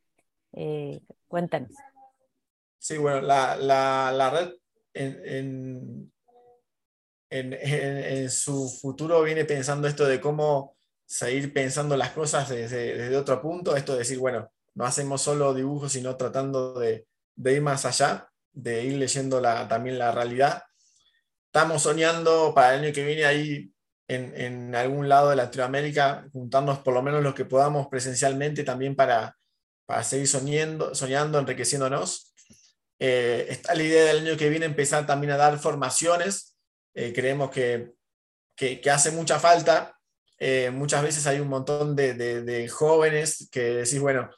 Eh, 0.53 1.01
cuéntanos. 1.29 1.73
Sí, 2.79 2.99
bueno, 2.99 3.21
la, 3.21 3.57
la, 3.57 4.13
la 4.13 4.31
red 4.31 4.53
en, 4.95 6.13
en, 7.31 8.31
su 8.31 8.69
futuro 8.69 9.23
viene 9.23 9.45
pensando 9.45 9.89
esto 9.89 10.05
de 10.05 10.21
cómo 10.21 10.77
seguir 11.07 11.53
pensando 11.53 11.97
las 11.97 12.11
cosas 12.11 12.49
desde, 12.49 13.17
otro 13.17 13.41
punto, 13.41 13.77
esto 13.77 13.93
de 13.93 14.01
decir, 14.01 14.19
bueno, 14.19 14.51
no 14.75 14.85
hacemos 14.85 15.23
solo 15.23 15.55
dibujos, 15.55 15.93
sino 15.93 16.17
tratando 16.17 16.75
de, 16.79 17.07
de 17.35 17.55
ir 17.55 17.63
más 17.63 17.85
allá, 17.85 18.31
de 18.53 18.85
ir 18.85 18.99
leyendo 18.99 19.41
también 19.69 19.99
la 19.99 20.13
realidad. 20.13 20.63
Estamos 21.55 21.83
soñando 21.83 22.55
para 22.55 22.75
el 22.75 22.83
año 22.83 22.95
que 22.95 23.05
viene 23.05 23.27
ahí 23.27 23.71
en, 24.09 24.33
en, 24.41 24.75
algún 24.75 25.07
lado 25.07 25.29
de 25.29 25.37
Latinoamérica, 25.37 26.27
juntarnos 26.33 26.79
por 26.79 26.95
lo 26.95 27.03
menos 27.03 27.23
los 27.23 27.35
que 27.35 27.45
podamos 27.45 27.89
presencialmente 27.89 28.65
también 28.65 28.97
para, 28.97 29.37
para 29.85 30.03
seguir 30.03 30.29
soñando, 30.29 30.95
soñando 30.95 31.39
enriqueciéndonos. 31.39 32.33
Eh, 32.99 33.49
está 33.51 33.75
la 33.75 33.83
idea 33.83 34.07
del 34.07 34.27
año 34.27 34.39
que 34.39 34.49
viene 34.49 34.65
empezar 34.65 35.07
también 35.07 35.33
a 35.33 35.37
dar 35.37 35.59
formaciones 35.59 36.57
eh, 36.95 37.13
creemos 37.13 37.51
que, 37.51 37.93
que, 38.57 38.91
hace 38.91 39.11
mucha 39.11 39.39
falta. 39.39 39.95
Eh, 40.39 40.71
muchas 40.71 41.03
veces 41.03 41.27
hay 41.27 41.39
un 41.39 41.49
montón 41.49 41.95
de, 41.95 42.15
de, 42.15 42.69
jóvenes 42.71 43.51
que 43.53 43.61
decís, 43.61 44.01
bueno, 44.01 44.31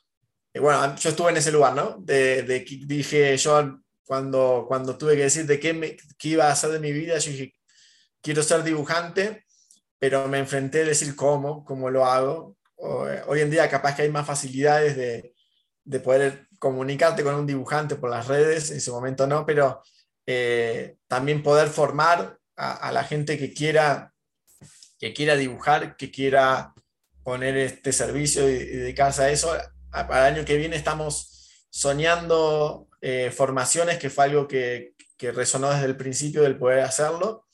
bueno, 0.53 0.97
yo 0.97 1.11
estuve 1.11 1.31
en 1.31 1.37
ese 1.37 1.53
lugar, 1.53 1.77
¿no? 1.77 1.97
De, 2.01 2.43
dije 2.43 3.37
yo 3.37 3.84
cuando, 4.07 4.65
cuando 4.69 4.97
tuve 4.97 5.17
que 5.17 5.23
decir 5.23 5.47
de 5.47 5.59
qué, 5.61 5.73
me, 5.73 5.97
qué 6.19 6.29
iba 6.29 6.47
a 6.47 6.53
hacer 6.53 6.71
de 6.71 6.81
mi 6.81 6.93
vida, 6.93 7.19
yo 7.19 7.31
dije, 7.31 7.55
quiero 8.21 8.43
ser 8.43 8.63
dibujante, 8.63 9.45
pero 9.99 10.29
me 10.29 10.39
enfrenté 10.39 10.83
a 10.83 10.87
decir 10.87 11.17
cómo, 11.17 11.65
cómo 11.65 11.91
lo 11.91 12.07
hago. 12.07 12.57
Hoy 12.77 13.41
en 13.41 13.51
día 13.51 13.69
capaz 13.71 13.97
que 13.97 14.03
hay 14.03 14.11
más 14.11 14.27
facilidades 14.27 14.97
de, 14.97 15.35
de 15.85 16.01
poder 16.01 16.49
comunicarte 16.59 17.23
con 17.23 17.35
un 17.35 17.47
dibujante 17.47 17.97
por 17.97 18.11
las 18.11 18.27
redes, 18.27 18.71
en 18.71 18.79
ese 18.79 18.91
momento 18.91 19.27
no, 19.27 19.45
pero 19.47 19.83
también 21.07 21.43
poder 21.43 21.69
formar 21.69 22.39
a, 22.57 22.93
la 22.93 23.05
gente 23.05 23.39
que 23.39 23.53
quiera, 23.53 24.15
que 24.99 25.13
quiera 25.13 25.37
dibujar, 25.37 25.97
que 25.97 26.11
quiera 26.11 26.73
poner 27.23 27.57
este 27.57 27.93
servicio 27.93 28.49
y, 28.49 28.59
dedicarse 28.59 29.23
a 29.23 29.31
eso. 29.31 29.55
para 29.91 30.29
el 30.29 30.35
año 30.35 30.45
que 30.45 30.57
viene 30.57 30.77
estamos 30.77 31.67
soñando 31.71 32.89
eh, 33.07 33.31
formaciones, 33.31 33.99
que 33.99 34.09
fue 34.09 34.25
algo 34.25 34.49
que, 34.49 34.95
que, 35.19 35.31
resonó 35.31 35.69
desde 35.69 35.85
el 35.85 35.95
principio 35.95 36.41
del 36.41 36.57
poder 36.57 36.81
hacerlo. 36.81 37.47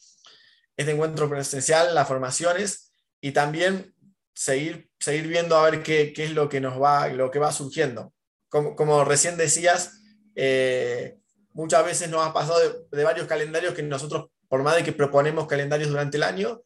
Este 0.76 0.92
encuentro 0.92 1.28
presencial, 1.28 1.92
las 1.92 2.06
formaciones 2.06 2.92
y 3.20 3.32
también 3.32 3.92
seguir, 4.32 4.88
seguir 5.00 5.26
viendo 5.26 5.56
a 5.56 5.68
ver 5.68 5.82
qué, 5.82 6.12
qué 6.12 6.26
es 6.26 6.30
lo 6.34 6.48
que 6.48 6.60
nos 6.60 6.80
va, 6.80 7.08
lo 7.08 7.32
que 7.32 7.40
va 7.40 7.50
surgiendo. 7.50 8.14
Como, 8.48 8.76
como 8.76 9.04
recién 9.04 9.36
decías, 9.36 10.00
eh, 10.36 11.18
muchas 11.52 11.84
veces 11.84 12.08
nos 12.08 12.24
ha 12.24 12.32
pasado 12.32 12.86
de, 12.88 13.02
varios 13.02 13.26
calendarios 13.26 13.74
que 13.74 13.82
nosotros 13.82 14.26
por 14.46 14.62
más 14.62 14.76
de 14.76 14.84
que 14.84 14.92
proponemos 14.92 15.48
calendarios 15.48 15.90
durante 15.90 16.16
el 16.16 16.22
año, 16.22 16.62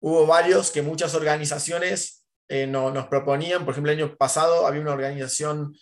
hubo 0.00 0.26
varios 0.26 0.72
que 0.72 0.82
muchas 0.82 1.14
organizaciones 1.14 2.26
eh, 2.48 2.66
no, 2.66 2.90
nos 2.90 3.06
proponían. 3.06 3.64
Por 3.64 3.74
ejemplo, 3.74 3.92
el 3.92 3.98
año 4.00 4.16
pasado 4.16 4.66
había 4.66 4.80
una 4.80 4.92
organización 4.92 5.72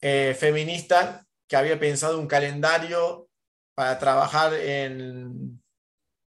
eh, 0.00 0.36
feminista 0.38 1.25
que 1.48 1.56
había 1.56 1.78
pensado 1.78 2.18
un 2.18 2.26
calendario 2.26 3.28
para 3.74 3.98
trabajar 3.98 4.54
en, 4.54 5.62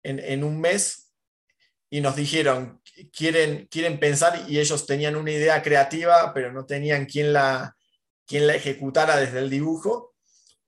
en, 0.04 0.44
un 0.44 0.62
mes 0.62 1.14
y 1.90 2.02
nos 2.02 2.16
dijeron, 2.16 2.82
quieren, 3.12 3.68
quieren 3.72 4.00
pensar 4.00 4.46
y 4.48 4.60
ellos 4.60 4.86
tenían 4.86 5.16
una 5.16 5.32
idea 5.32 5.62
creativa, 5.62 6.34
pero 6.34 6.52
no 6.52 6.66
tenían 6.66 7.06
quien 7.06 7.34
la, 7.34 7.76
quien 8.26 8.48
la 8.48 8.56
ejecutara 8.56 9.18
desde 9.18 9.40
el 9.40 9.50
dibujo. 9.50 10.16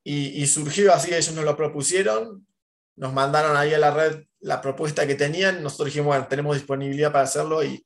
Y, 0.04 0.42
y 0.42 0.48
surgió 0.48 0.94
así, 0.94 1.14
ellos 1.14 1.34
nos 1.36 1.46
lo 1.46 1.56
propusieron, 1.56 2.48
nos 2.96 3.14
mandaron 3.14 3.56
ahí 3.56 3.74
a 3.74 3.80
la 3.80 3.92
red 3.92 4.24
la 4.42 4.60
propuesta 4.60 5.06
que 5.06 5.16
tenían, 5.16 5.62
nosotros 5.62 5.88
dijimos, 5.88 6.08
bueno, 6.08 6.28
tenemos 6.28 6.56
disponibilidad 6.56 7.12
para 7.12 7.26
hacerlo 7.26 7.64
y, 7.64 7.86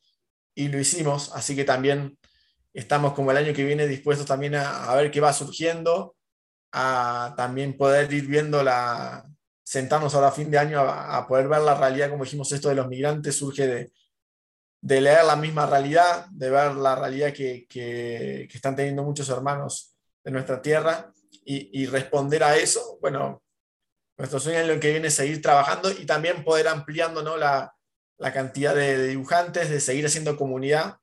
y 0.55 0.69
lo 0.69 0.79
hicimos, 0.79 1.31
así 1.33 1.55
que 1.55 1.65
también 1.65 2.17
estamos 2.73 3.13
como 3.13 3.31
el 3.31 3.37
año 3.37 3.53
que 3.53 3.65
viene 3.65 3.87
dispuestos 3.87 4.25
también 4.25 4.55
a, 4.55 4.85
a 4.85 4.95
ver 4.95 5.11
qué 5.11 5.19
va 5.19 5.33
surgiendo, 5.33 6.15
a 6.77 7.33
también 7.37 7.77
poder 7.77 8.11
ir 8.13 8.27
viendo 8.27 8.61
la, 8.61 9.25
sentarnos 9.63 10.13
ahora 10.13 10.27
a 10.27 10.31
fin 10.31 10.51
de 10.51 10.59
año 10.59 10.81
a, 10.81 11.17
a, 11.17 11.27
poder 11.27 11.47
ver 11.47 11.61
la 11.61 11.75
realidad, 11.75 12.09
como 12.09 12.23
dijimos, 12.23 12.51
esto 12.51 12.69
de 12.69 12.75
los 12.75 12.87
migrantes 12.87 13.35
surge 13.35 13.65
de, 13.65 13.91
de 14.85 15.01
leer 15.01 15.25
la 15.25 15.35
misma 15.35 15.65
realidad, 15.65 16.27
de 16.29 16.49
ver 16.51 16.75
la 16.75 16.95
realidad 16.95 17.33
que, 17.33 17.65
que, 17.67 18.47
que 18.49 18.57
están 18.57 18.75
teniendo 18.75 19.03
muchos 19.03 19.27
hermanos 19.29 19.97
de 20.23 20.29
nuestra 20.29 20.61
tierra 20.61 21.11
y, 21.43 21.81
y, 21.81 21.87
responder 21.87 22.43
a 22.43 22.55
eso. 22.55 22.99
Bueno, 23.01 23.41
nuestro 24.15 24.39
sueño 24.39 24.59
en 24.59 24.67
lo 24.67 24.79
que 24.79 24.91
viene 24.91 25.07
es 25.07 25.15
seguir 25.15 25.41
trabajando 25.41 25.89
y 25.89 26.05
también 26.05 26.43
poder 26.43 26.67
ampliando 26.67 27.23
¿no? 27.23 27.35
la, 27.35 27.73
la, 28.19 28.31
cantidad 28.31 28.75
de, 28.75 29.07
dibujantes, 29.07 29.71
de 29.71 29.79
seguir 29.79 30.05
haciendo 30.05 30.37
comunidad. 30.37 30.97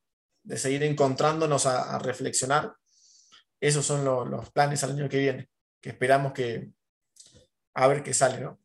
de 0.44 0.58
seguir 0.58 0.84
encontrándonos 0.84 1.66
a, 1.66 1.98
reflexionar. 1.98 2.74
Esos 3.60 3.84
son 3.84 4.04
los 4.04 4.50
planes 4.50 4.84
al 4.84 4.90
año 4.92 5.08
que 5.08 5.18
viene, 5.18 5.48
que 5.82 5.90
esperamos 5.90 6.32
que 6.32 6.70
a 7.74 7.86
ver 7.88 8.02
qué 8.02 8.14
sale, 8.14 8.40
¿no? 8.40 8.58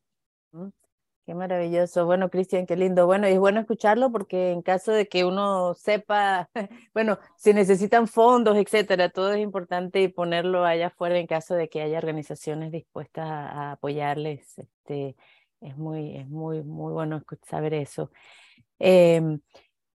Qué 1.28 1.36
maravilloso. 1.36 2.06
Bueno, 2.06 2.30
Cristian, 2.30 2.66
qué 2.66 2.78
lindo. 2.78 3.06
Bueno, 3.06 3.28
y 3.28 3.34
es 3.34 3.40
bueno 3.40 3.60
escucharlo 3.60 4.14
porque 4.14 4.52
en 4.52 4.62
caso 4.62 4.94
de 4.94 5.10
que 5.10 5.26
uno 5.26 5.74
sepa, 5.74 6.50
bueno, 6.94 7.20
si 7.36 7.54
necesitan 7.54 8.08
fondos, 8.08 8.56
etcétera, 8.56 9.10
todo 9.10 9.34
es 9.34 9.40
importante 9.40 10.08
ponerlo 10.08 10.64
allá 10.64 10.88
afuera 10.88 11.20
en 11.20 11.28
caso 11.28 11.54
de 11.56 11.68
que 11.68 11.82
haya 11.82 11.98
organizaciones 11.98 12.72
dispuestas 12.72 13.26
a, 13.28 13.74
apoyarles. 13.74 14.58
Este, 14.58 15.18
es 15.60 15.76
muy, 15.76 16.16
es 16.16 16.30
muy, 16.30 16.64
muy 16.64 16.94
bueno 16.94 17.22
saber 17.46 17.74
eso. 17.74 18.10
Em, 18.80 19.42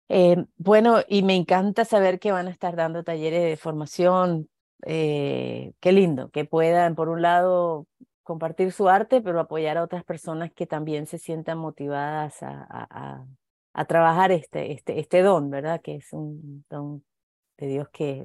em, 0.09 0.47
bueno, 0.57 1.01
y 1.09 1.23
me 1.23 1.37
encanta 1.37 1.85
saber 1.85 2.19
que 2.19 2.33
van 2.33 2.49
a 2.49 2.51
estar 2.51 2.75
dando 2.75 3.05
talleres 3.05 3.45
de 3.45 3.57
formación. 3.57 4.49
Eh, 4.87 5.73
qué 5.81 5.93
lindo, 5.93 6.31
que 6.31 6.45
puedan, 6.45 6.95
por 6.95 7.09
un 7.09 7.23
lado, 7.23 7.87
compartir 8.23 8.73
su 8.73 8.89
arte, 8.89 9.21
pero 9.21 9.41
apoyar 9.41 9.77
a 9.77 9.83
otras 9.83 10.05
personas 10.05 10.53
que 10.53 10.67
también 10.67 11.07
se 11.07 11.19
sientan 11.19 11.59
motivadas 11.59 12.43
a, 12.43 12.67
a, 12.71 13.27
a, 13.75 13.85
trabajar 13.87 14.33
este, 14.33 14.73
este, 14.73 15.01
este 15.01 15.23
don, 15.23 15.51
¿verdad? 15.51 15.81
Que 15.83 15.97
es 15.97 16.13
un 16.13 16.65
don 16.71 17.05
de 17.59 17.67
Dios 17.67 17.89
que 17.93 18.25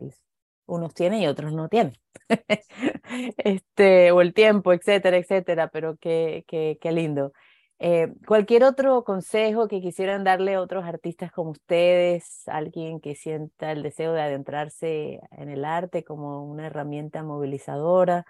unos 0.65 0.93
tienen 0.93 1.21
y 1.21 1.27
otros 1.27 1.53
no 1.53 1.69
tienen. 1.69 1.93
este, 3.37 4.11
o 4.11 4.21
el 4.21 4.33
tiempo, 4.33 4.73
etcétera, 4.73 5.17
etcétera, 5.17 5.69
pero 5.69 5.97
qué, 5.97 6.45
qué, 6.47 6.77
qué 6.81 6.91
lindo. 6.91 7.33
Eh, 7.79 8.13
cualquier 8.25 8.63
otro 8.63 9.03
consejo 9.03 9.67
que 9.67 9.81
quisieran 9.81 10.23
darle 10.23 10.55
a 10.55 10.61
otros 10.61 10.85
artistas 10.85 11.31
como 11.31 11.51
ustedes, 11.51 12.47
alguien 12.47 13.01
que 13.01 13.15
sienta 13.15 13.71
el 13.71 13.83
deseo 13.83 14.13
de 14.13 14.21
adentrarse 14.21 15.19
en 15.31 15.49
el 15.49 15.65
arte 15.65 16.03
como 16.03 16.45
una 16.45 16.67
herramienta 16.67 17.23
movilizadora, 17.23 18.25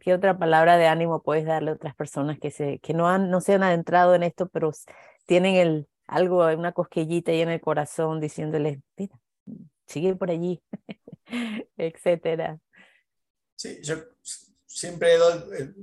¿Qué 0.00 0.14
otra 0.14 0.38
palabra 0.38 0.76
de 0.76 0.86
ánimo 0.86 1.22
puedes 1.22 1.44
darle 1.44 1.70
a 1.70 1.74
otras 1.74 1.94
personas 1.94 2.38
que, 2.38 2.50
se, 2.50 2.78
que 2.78 2.94
no, 2.94 3.08
han, 3.08 3.30
no 3.30 3.40
se 3.40 3.54
han 3.54 3.62
adentrado 3.62 4.14
en 4.14 4.22
esto, 4.22 4.48
pero 4.48 4.72
tienen 5.26 5.56
el, 5.56 5.88
algo, 6.06 6.46
una 6.46 6.72
cosquillita 6.72 7.32
ahí 7.32 7.42
en 7.42 7.50
el 7.50 7.60
corazón 7.60 8.20
diciéndoles, 8.20 8.78
mira, 8.96 9.18
sigue 9.86 10.14
por 10.14 10.30
allí, 10.30 10.62
etcétera? 11.76 12.58
Sí, 13.56 13.78
yo 13.82 13.96
siempre 14.66 15.16
doy 15.16 15.42
eh, 15.58 15.74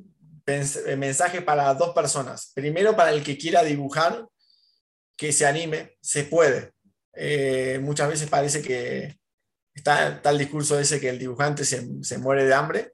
mensaje 0.98 1.42
para 1.42 1.74
dos 1.74 1.94
personas. 1.94 2.52
Primero, 2.54 2.96
para 2.96 3.12
el 3.12 3.24
que 3.24 3.38
quiera 3.38 3.64
dibujar, 3.64 4.28
que 5.18 5.32
se 5.32 5.46
anime, 5.46 5.98
se 6.02 6.24
puede. 6.24 6.74
Eh, 7.14 7.80
muchas 7.82 8.10
veces 8.10 8.30
parece 8.30 8.62
que 8.62 9.18
está, 9.74 10.22
tal 10.22 10.38
discurso 10.38 10.80
ese 10.80 11.00
que 11.00 11.10
el 11.10 11.20
dibujante 11.20 11.66
se, 11.66 12.04
se 12.04 12.18
muere 12.18 12.46
de 12.46 12.54
hambre 12.54 12.94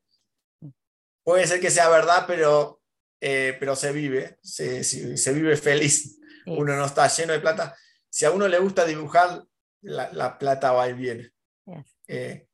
puede 1.28 1.46
ser 1.46 1.60
que 1.60 1.70
sea 1.70 1.90
verdad, 1.90 2.24
pero, 2.26 2.82
eh, 3.20 3.58
pero 3.60 3.76
se 3.76 3.92
vive, 3.92 4.38
se, 4.42 4.82
se, 4.86 5.34
vive 5.34 5.58
feliz. 5.58 6.22
Uno 6.46 6.78
no 6.78 6.86
está 6.86 7.06
lleno 7.10 7.34
de 7.34 7.42
plata. 7.42 7.76
Si 8.10 8.24
a 8.24 8.32
uno 8.32 8.48
le 8.48 8.58
gusta 8.60 8.86
dibujar, 8.86 9.44
la, 9.82 10.38
plata 10.40 10.72
va 10.72 10.88
y 10.88 10.94
viene. 10.94 11.34
Eh, 12.08 12.48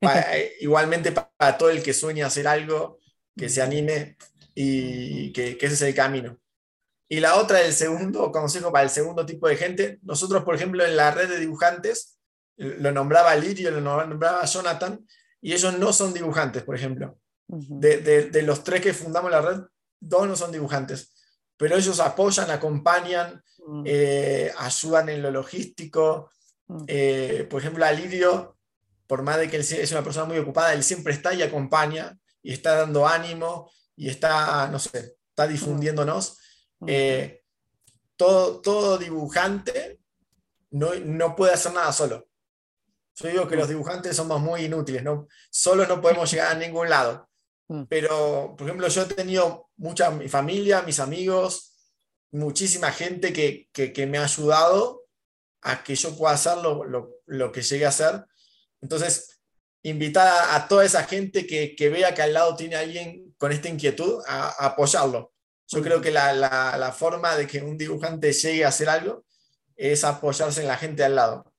eh, 0.00 0.52
igualmente 0.60 1.12
para 1.12 1.58
todo 1.58 1.68
el 1.68 1.82
que 1.82 1.92
sueña 1.92 2.28
hacer 2.28 2.48
algo, 2.48 2.97
que 3.38 3.48
se 3.48 3.62
anime 3.62 4.16
y 4.54 5.32
que, 5.32 5.56
que, 5.56 5.66
ese 5.66 5.74
es 5.76 5.82
el 5.82 5.94
camino. 5.94 6.38
Y 7.08 7.20
la 7.20 7.36
otra, 7.36 7.62
el 7.62 7.72
segundo 7.72 8.30
consejo 8.30 8.70
para 8.70 8.84
el 8.84 8.90
segundo 8.90 9.24
tipo 9.24 9.48
de 9.48 9.56
gente, 9.56 9.98
nosotros, 10.02 10.44
por 10.44 10.54
ejemplo, 10.54 10.84
en 10.84 10.96
la 10.96 11.10
red 11.10 11.28
de 11.28 11.38
dibujantes, 11.38 12.18
lo 12.58 12.92
nombraba 12.92 13.34
Lirio, 13.36 13.70
lo 13.70 13.80
nombraba 13.80 14.44
Jonathan, 14.44 15.06
y 15.40 15.52
ellos 15.52 15.78
no 15.78 15.92
son 15.92 16.12
dibujantes, 16.12 16.64
por 16.64 16.74
ejemplo. 16.74 17.18
De, 17.46 18.42
los 18.42 18.62
tres 18.62 18.82
que 18.82 18.92
fundamos 18.92 19.30
la 19.30 19.40
red, 19.40 19.60
dos 20.00 20.28
no 20.28 20.36
son 20.36 20.52
dibujantes, 20.52 21.14
pero 21.56 21.76
ellos 21.76 21.98
apoyan, 22.00 22.50
acompañan, 22.50 23.42
eh, 23.84 24.52
ayudan 24.58 25.08
en 25.08 25.22
lo 25.22 25.30
logístico. 25.30 26.30
Eh, 26.86 27.46
por 27.48 27.62
ejemplo, 27.62 27.84
a 27.86 27.92
Lidio, 27.92 28.56
por 29.06 29.22
más 29.22 29.38
de 29.38 29.48
que 29.48 29.56
él 29.56 29.62
es 29.62 29.92
una 29.92 30.04
persona 30.04 30.26
muy 30.26 30.38
ocupada, 30.38 30.74
él 30.74 30.82
siempre 30.82 31.14
está 31.14 31.32
y 31.32 31.42
acompaña 31.42 32.18
y 32.48 32.54
está 32.54 32.76
dando 32.76 33.06
ánimo 33.06 33.70
y 33.94 34.08
está, 34.08 34.68
no 34.68 34.78
sé, 34.78 35.18
está 35.28 35.46
difundiéndonos. 35.46 36.38
Mm. 36.78 36.86
Eh, 36.88 37.44
todo, 38.16 38.62
todo 38.62 38.96
dibujante 38.96 40.00
no, 40.70 40.94
no 40.94 41.36
puede 41.36 41.52
hacer 41.52 41.74
nada 41.74 41.92
solo. 41.92 42.26
Yo 43.16 43.28
digo 43.28 43.46
que 43.46 43.56
los 43.56 43.68
dibujantes 43.68 44.16
somos 44.16 44.40
muy 44.40 44.62
inútiles, 44.62 45.02
¿no? 45.02 45.28
solo 45.50 45.86
no 45.86 46.00
podemos 46.00 46.30
llegar 46.32 46.56
a 46.56 46.58
ningún 46.58 46.88
lado. 46.88 47.28
Mm. 47.68 47.82
Pero, 47.82 48.54
por 48.56 48.66
ejemplo, 48.66 48.88
yo 48.88 49.02
he 49.02 49.14
tenido 49.14 49.68
mucha 49.76 50.10
mi 50.10 50.30
familia, 50.30 50.80
mis 50.80 51.00
amigos, 51.00 51.76
muchísima 52.30 52.92
gente 52.92 53.30
que, 53.30 53.68
que, 53.74 54.06
me 54.06 54.16
ha 54.16 54.24
ayudado 54.24 55.02
a 55.60 55.84
que 55.84 55.94
yo 55.94 56.16
pueda 56.16 56.32
hacer 56.32 56.56
lo, 56.56 56.82
lo, 57.26 57.52
que 57.52 57.60
llegué 57.60 57.84
a 57.84 57.90
hacer. 57.90 58.24
Entonces, 58.80 59.37
invitar 59.88 60.54
a, 60.54 60.68
toda 60.68 60.84
esa 60.84 61.04
gente 61.04 61.46
que, 61.46 61.74
que, 61.76 61.88
vea 61.88 62.14
que 62.14 62.22
al 62.22 62.34
lado 62.34 62.56
tiene 62.56 62.76
alguien 62.76 63.34
con 63.38 63.52
esta 63.52 63.68
inquietud 63.68 64.22
a, 64.26 64.66
apoyarlo. 64.66 65.32
Yo 65.66 65.82
creo 65.82 66.00
que 66.00 66.10
la, 66.10 66.32
la, 66.32 66.76
la, 66.78 66.92
forma 66.92 67.36
de 67.36 67.46
que 67.46 67.60
un 67.60 67.76
dibujante 67.76 68.32
llegue 68.32 68.64
a 68.64 68.68
hacer 68.68 68.88
algo 68.88 69.24
es 69.76 70.02
apoyarse 70.04 70.62
en 70.62 70.68
la 70.68 70.76
gente 70.76 71.04
al 71.04 71.14
lado. 71.14 71.52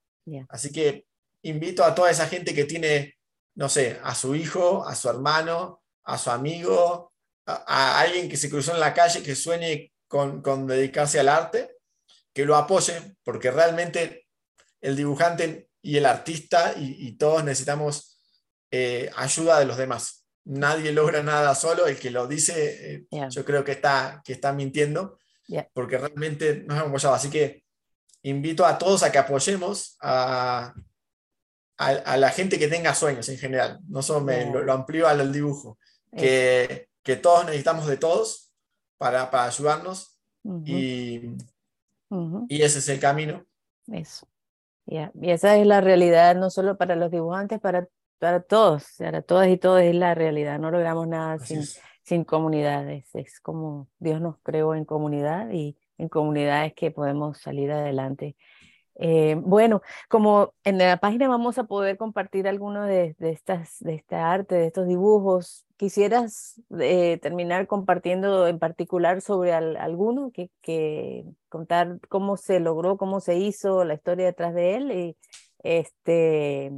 Así 0.50 0.72
que 0.72 1.06
invito 1.44 1.84
a 1.84 1.96
toda 1.96 2.12
esa 2.12 2.28
gente 2.28 2.54
que 2.54 2.66
tiene, 2.66 3.18
no 3.56 3.70
sé, 3.70 4.00
a 4.04 4.14
su 4.14 4.36
hijo, 4.36 4.86
a 4.86 4.96
su 4.96 5.10
hermano, 5.10 5.82
a 6.04 6.18
su 6.18 6.30
amigo, 6.30 7.14
a, 7.46 8.00
alguien 8.00 8.30
que 8.30 8.38
se 8.38 8.50
cruzó 8.50 8.74
en 8.74 8.80
la 8.80 8.94
calle, 8.94 9.24
que 9.24 9.36
sueñe 9.36 9.94
con, 10.08 10.68
dedicarse 10.68 11.20
al 11.20 11.30
arte, 11.30 11.78
que 12.34 12.46
lo 12.46 12.56
apoye, 12.56 13.16
porque 13.24 13.52
realmente 13.52 14.28
el 14.82 14.96
dibujante 14.96 15.70
y 15.82 15.98
el 15.98 16.06
artista 16.06 16.74
y, 16.78 17.14
todos 17.14 17.44
necesitamos 17.44 18.09
eh, 18.72 19.10
ayuda 19.16 19.60
de 19.60 19.66
los 19.66 19.78
demás. 19.78 20.26
Nadie 20.46 20.92
logra 20.92 21.22
nada 21.22 21.54
solo, 21.56 21.88
el 21.88 22.00
que 22.00 22.12
lo 22.12 22.28
dice, 22.28 22.96
eh, 22.96 23.28
yo 23.30 23.46
creo 23.46 23.64
que 23.64 23.74
está, 23.74 24.22
que 24.24 24.34
está 24.34 24.54
mintiendo, 24.54 25.18
porque 25.74 25.98
realmente 25.98 26.64
nos 26.66 26.78
hemos 26.78 26.90
apoyado. 26.90 27.16
Así 27.16 27.30
que 27.30 27.64
invito 28.24 28.66
a 28.66 28.78
todos 28.78 29.04
a 29.04 29.12
que 29.12 29.18
apoyemos 29.18 29.98
a, 30.02 30.74
a, 31.78 32.18
la 32.18 32.30
gente 32.30 32.58
que 32.58 32.68
tenga 32.68 32.96
sueños 32.96 33.30
en 33.30 33.38
general. 33.38 33.80
No 33.88 34.02
solo 34.02 34.22
me, 34.22 34.52
lo, 34.52 34.64
lo 34.64 34.74
amplío 34.74 35.08
al 35.08 35.32
dibujo 35.32 35.78
que, 36.16 36.90
que 37.04 37.16
todos 37.16 37.46
necesitamos 37.46 37.88
de 37.88 37.98
todos 37.98 38.52
para, 38.98 39.32
para 39.32 39.46
ayudarnos 39.46 40.20
y, 40.66 41.36
y, 42.48 42.62
ese 42.62 42.80
es 42.80 42.90
el 42.90 43.00
camino. 43.00 43.46
Eso. 43.88 44.28
Y 44.86 45.30
esa 45.30 45.56
es 45.58 45.68
la 45.68 45.82
realidad, 45.82 46.36
no 46.36 46.50
solo 46.50 46.78
para 46.78 46.96
los 46.96 47.12
dibujantes, 47.12 47.60
para, 47.60 47.88
para 48.20 48.42
todos, 48.42 48.86
para 48.98 49.22
todas 49.22 49.48
y 49.50 49.58
todos 49.58 49.82
es 49.82 49.96
la 49.96 50.14
realidad. 50.14 50.60
No 50.60 50.72
logramos 50.72 51.08
nada 51.08 51.40
sin, 51.40 51.64
sin 52.04 52.24
comunidades. 52.24 53.14
Es 53.16 53.40
como 53.40 53.88
Dios 54.00 54.22
nos 54.22 54.38
creó 54.44 54.76
en 54.76 54.86
comunidad 54.86 55.50
y 55.52 55.78
en 55.98 56.10
comunidades 56.10 56.74
que 56.74 56.92
podemos 56.92 57.40
salir 57.40 57.72
adelante. 57.72 58.36
Eh, 59.02 59.36
bueno, 59.40 59.82
como 60.10 60.54
en 60.66 60.78
la 60.78 60.98
página 60.98 61.30
vamos 61.30 61.58
a 61.58 61.64
poder 61.64 61.96
compartir 61.96 62.50
algunos 62.50 62.86
de, 62.86 63.16
de, 63.18 63.30
estas, 63.32 63.80
de 63.80 63.96
esta 63.96 64.30
arte, 64.30 64.56
de 64.56 64.68
estos 64.68 64.88
dibujos, 64.88 65.66
quisieras 65.78 66.62
eh, 66.82 67.18
terminar 67.22 67.66
compartiendo 67.66 68.46
en 68.48 68.60
particular 68.60 69.22
sobre 69.22 69.54
alguno, 69.54 70.32
que, 70.32 70.52
que, 70.62 71.24
contar 71.48 72.00
cómo 72.10 72.36
se 72.36 72.60
logró, 72.60 72.98
cómo 72.98 73.22
se 73.22 73.38
hizo, 73.38 73.86
la 73.86 73.94
historia 73.94 74.26
detrás 74.26 74.54
de 74.54 74.76
él. 74.76 74.92
Y, 74.92 75.18
este, 75.64 76.74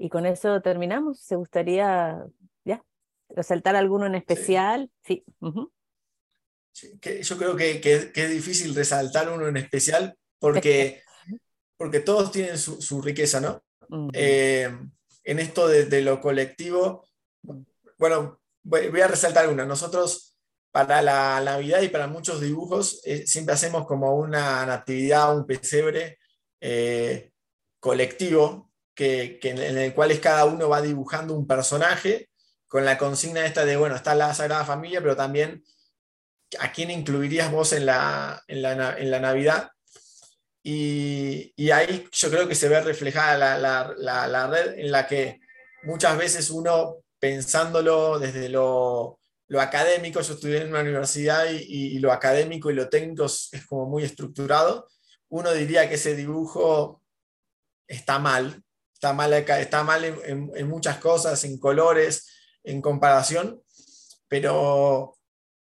y 0.00 0.08
con 0.08 0.24
eso 0.26 0.60
terminamos. 0.62 1.20
¿Se 1.20 1.36
gustaría 1.36 2.24
ya 2.64 2.82
resaltar 3.28 3.76
alguno 3.76 4.06
en 4.06 4.14
especial? 4.14 4.90
Sí. 5.04 5.24
que 7.00 7.22
yo 7.22 7.36
creo 7.36 7.54
que, 7.54 7.80
que, 7.80 8.10
es 8.14 8.30
difícil 8.30 8.74
resaltar 8.74 9.30
uno 9.30 9.46
en 9.46 9.58
especial 9.58 10.16
porque 10.38 11.02
porque 11.76 12.00
todos 12.00 12.30
tienen 12.30 12.58
su, 12.58 13.02
riqueza, 13.02 13.40
¿no? 13.40 13.62
Eh, 14.12 14.70
en 15.24 15.38
esto 15.38 15.68
de, 15.68 16.02
lo 16.02 16.20
colectivo, 16.20 17.06
bueno, 17.98 18.40
voy, 18.62 19.00
a 19.00 19.08
resaltar 19.08 19.48
una. 19.48 19.64
Nosotros, 19.64 20.36
para 20.70 21.02
la 21.02 21.40
Navidad 21.42 21.80
y 21.82 21.88
para 21.88 22.06
muchos 22.06 22.40
dibujos, 22.40 23.00
eh, 23.04 23.26
siempre 23.26 23.54
hacemos 23.54 23.86
como 23.86 24.14
una 24.14 24.70
actividad, 24.72 25.36
un 25.36 25.46
pesebre 25.46 26.18
eh, 26.60 27.32
colectivo, 27.78 28.69
que, 29.00 29.40
en 29.48 29.78
el 29.78 29.94
cual 29.94 30.10
es 30.10 30.20
cada 30.20 30.44
uno 30.44 30.68
va 30.68 30.82
dibujando 30.82 31.34
un 31.34 31.46
personaje 31.46 32.28
con 32.68 32.84
la 32.84 32.98
consigna 32.98 33.46
esta 33.46 33.64
de, 33.64 33.76
bueno, 33.76 33.96
está 33.96 34.14
la 34.14 34.34
Sagrada 34.34 34.66
Familia, 34.66 35.00
pero 35.00 35.16
también 35.16 35.64
a 36.58 36.70
quién 36.70 36.90
incluirías 36.90 37.50
vos 37.50 37.72
en 37.72 37.86
la, 37.86 38.42
en 38.46 38.60
la, 38.60 38.98
en 38.98 39.10
la 39.10 39.20
Navidad. 39.20 39.70
Y, 40.62 41.70
ahí 41.70 42.06
yo 42.12 42.30
creo 42.30 42.46
que 42.46 42.54
se 42.54 42.68
ve 42.68 42.82
reflejada 42.82 43.38
la, 43.58 44.46
red 44.48 44.78
en 44.78 44.92
la 44.92 45.06
que 45.06 45.40
muchas 45.84 46.18
veces 46.18 46.50
uno 46.50 46.96
pensándolo 47.18 48.18
desde 48.18 48.50
lo, 48.50 49.18
académico, 49.58 50.20
yo 50.20 50.34
estudié 50.34 50.58
en 50.58 50.68
una 50.68 50.82
universidad 50.82 51.46
y, 51.50 51.98
lo 52.00 52.12
académico 52.12 52.70
y 52.70 52.74
lo 52.74 52.90
técnico 52.90 53.24
es, 53.24 53.50
como 53.66 53.86
muy 53.86 54.04
estructurado, 54.04 54.88
uno 55.30 55.52
diría 55.52 55.88
que 55.88 55.94
ese 55.94 56.14
dibujo 56.14 57.02
está 57.88 58.18
mal, 58.18 58.62
está 59.00 59.14
mal, 59.14 59.32
está 59.32 59.82
mal 59.82 60.04
en, 60.04 60.68
muchas 60.68 60.98
cosas, 60.98 61.42
en 61.44 61.58
colores, 61.58 62.28
en 62.62 62.82
comparación, 62.82 63.62
pero, 64.28 65.16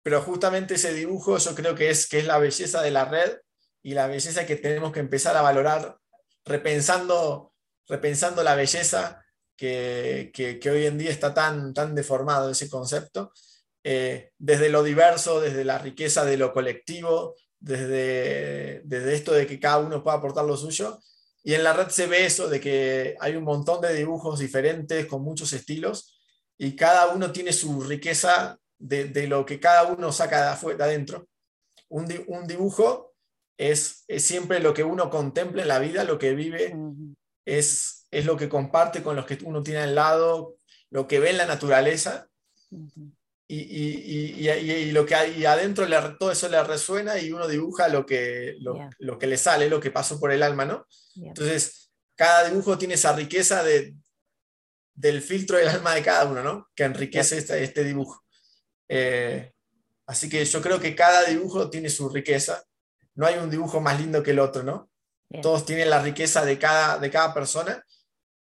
pero 0.00 0.22
justamente 0.22 0.74
ese 0.74 0.94
dibujo 0.94 1.36
yo 1.36 1.52
creo 1.56 1.74
que 1.74 1.90
es, 1.90 2.08
que 2.08 2.20
es 2.20 2.26
la 2.26 2.38
belleza 2.38 2.82
de 2.82 2.92
la 2.92 3.04
red 3.04 3.38
y 3.82 3.94
la 3.94 4.06
belleza 4.06 4.46
que 4.46 4.54
tenemos 4.54 4.92
que 4.92 5.00
empezar 5.00 5.36
a 5.36 5.42
valorar 5.42 5.96
repensando, 6.44 7.52
repensando 7.88 8.44
la 8.44 8.54
belleza 8.54 9.24
que, 9.56 10.30
que, 10.32 10.70
hoy 10.70 10.86
en 10.86 10.96
día 10.96 11.10
está 11.10 11.34
tan, 11.34 11.74
tan 11.74 11.96
deformado 11.96 12.50
ese 12.50 12.70
concepto, 12.70 13.32
eh, 13.82 14.30
desde 14.38 14.68
lo 14.68 14.84
diverso, 14.84 15.40
desde 15.40 15.64
la 15.64 15.78
riqueza 15.78 16.24
de 16.24 16.36
lo 16.36 16.52
colectivo, 16.52 17.34
desde, 17.58 18.82
desde 18.84 19.14
esto 19.14 19.32
de 19.32 19.48
que 19.48 19.58
cada 19.58 19.78
uno 19.78 20.04
pueda 20.04 20.18
aportar 20.18 20.44
lo 20.44 20.56
suyo. 20.56 21.00
Y 21.46 21.54
en 21.54 21.62
la 21.62 21.72
red 21.72 21.90
se 21.90 22.08
ve 22.08 22.26
eso, 22.26 22.48
de 22.48 22.58
que 22.58 23.16
hay 23.20 23.36
un 23.36 23.44
montón 23.44 23.80
de 23.80 23.94
dibujos 23.94 24.40
diferentes, 24.40 25.06
con 25.06 25.22
muchos 25.22 25.52
estilos, 25.52 26.18
y 26.58 26.74
cada 26.74 27.14
uno 27.14 27.30
tiene 27.30 27.52
su 27.52 27.82
riqueza 27.82 28.58
de, 28.80 29.04
de 29.04 29.28
lo 29.28 29.46
que 29.46 29.60
cada 29.60 29.84
uno 29.84 30.10
saca 30.10 30.58
de, 30.60 30.82
adentro. 30.82 31.28
Un, 31.88 32.12
un 32.26 32.48
dibujo 32.48 33.14
es, 33.56 34.02
es, 34.08 34.24
siempre 34.24 34.58
lo 34.58 34.74
que 34.74 34.82
uno 34.82 35.08
contempla 35.08 35.62
en 35.62 35.68
la 35.68 35.78
vida, 35.78 36.02
lo 36.02 36.18
que 36.18 36.34
vive, 36.34 36.74
es, 37.44 38.08
es 38.10 38.26
lo 38.26 38.36
que 38.36 38.48
comparte 38.48 39.04
con 39.04 39.14
los 39.14 39.24
que 39.24 39.38
uno 39.44 39.62
tiene 39.62 39.82
al 39.82 39.94
lado, 39.94 40.56
lo 40.90 41.06
que 41.06 41.20
ve 41.20 41.30
en 41.30 41.38
la 41.38 41.46
naturaleza. 41.46 42.28
Y, 43.48 43.58
y, 43.58 44.48
y, 44.50 44.90
lo 44.90 45.06
que 45.06 45.14
hay 45.14 45.44
adentro, 45.44 45.86
le, 45.86 45.96
todo 46.18 46.32
eso 46.32 46.48
le 46.48 46.62
resuena 46.64 47.18
y 47.18 47.30
uno 47.30 47.46
dibuja 47.46 47.88
lo 47.88 48.04
que, 48.04 48.56
lo, 48.58 48.88
lo, 48.98 49.18
que 49.18 49.28
le 49.28 49.36
sale, 49.36 49.68
lo 49.68 49.78
que 49.78 49.92
pasó 49.92 50.18
por 50.18 50.32
el 50.32 50.42
alma, 50.42 50.64
¿no? 50.64 50.86
Entonces, 51.14 51.92
cada 52.16 52.48
dibujo 52.48 52.76
tiene 52.76 52.94
esa 52.94 53.14
riqueza 53.14 53.62
de, 53.62 53.94
del 54.94 55.22
filtro 55.22 55.58
del 55.58 55.68
alma 55.68 55.94
de 55.94 56.02
cada 56.02 56.24
uno, 56.24 56.42
¿no? 56.42 56.68
Que 56.74 56.84
enriquece 56.84 57.38
este, 57.38 57.62
este, 57.62 57.84
dibujo. 57.84 58.24
Eh, 58.88 59.52
así 60.06 60.28
que 60.28 60.44
yo 60.44 60.60
creo 60.60 60.80
que 60.80 60.96
cada 60.96 61.24
dibujo 61.24 61.70
tiene 61.70 61.88
su 61.88 62.08
riqueza. 62.08 62.64
No 63.14 63.26
hay 63.26 63.36
un 63.36 63.50
dibujo 63.50 63.80
más 63.80 64.00
lindo 64.00 64.22
que 64.24 64.32
el 64.32 64.40
otro, 64.40 64.64
¿no? 64.64 64.90
Todos 65.40 65.66
tienen 65.66 65.90
la 65.90 66.02
riqueza 66.02 66.44
de 66.44 66.58
cada, 66.58 66.98
de 66.98 67.10
cada 67.10 67.32
persona. 67.32 67.84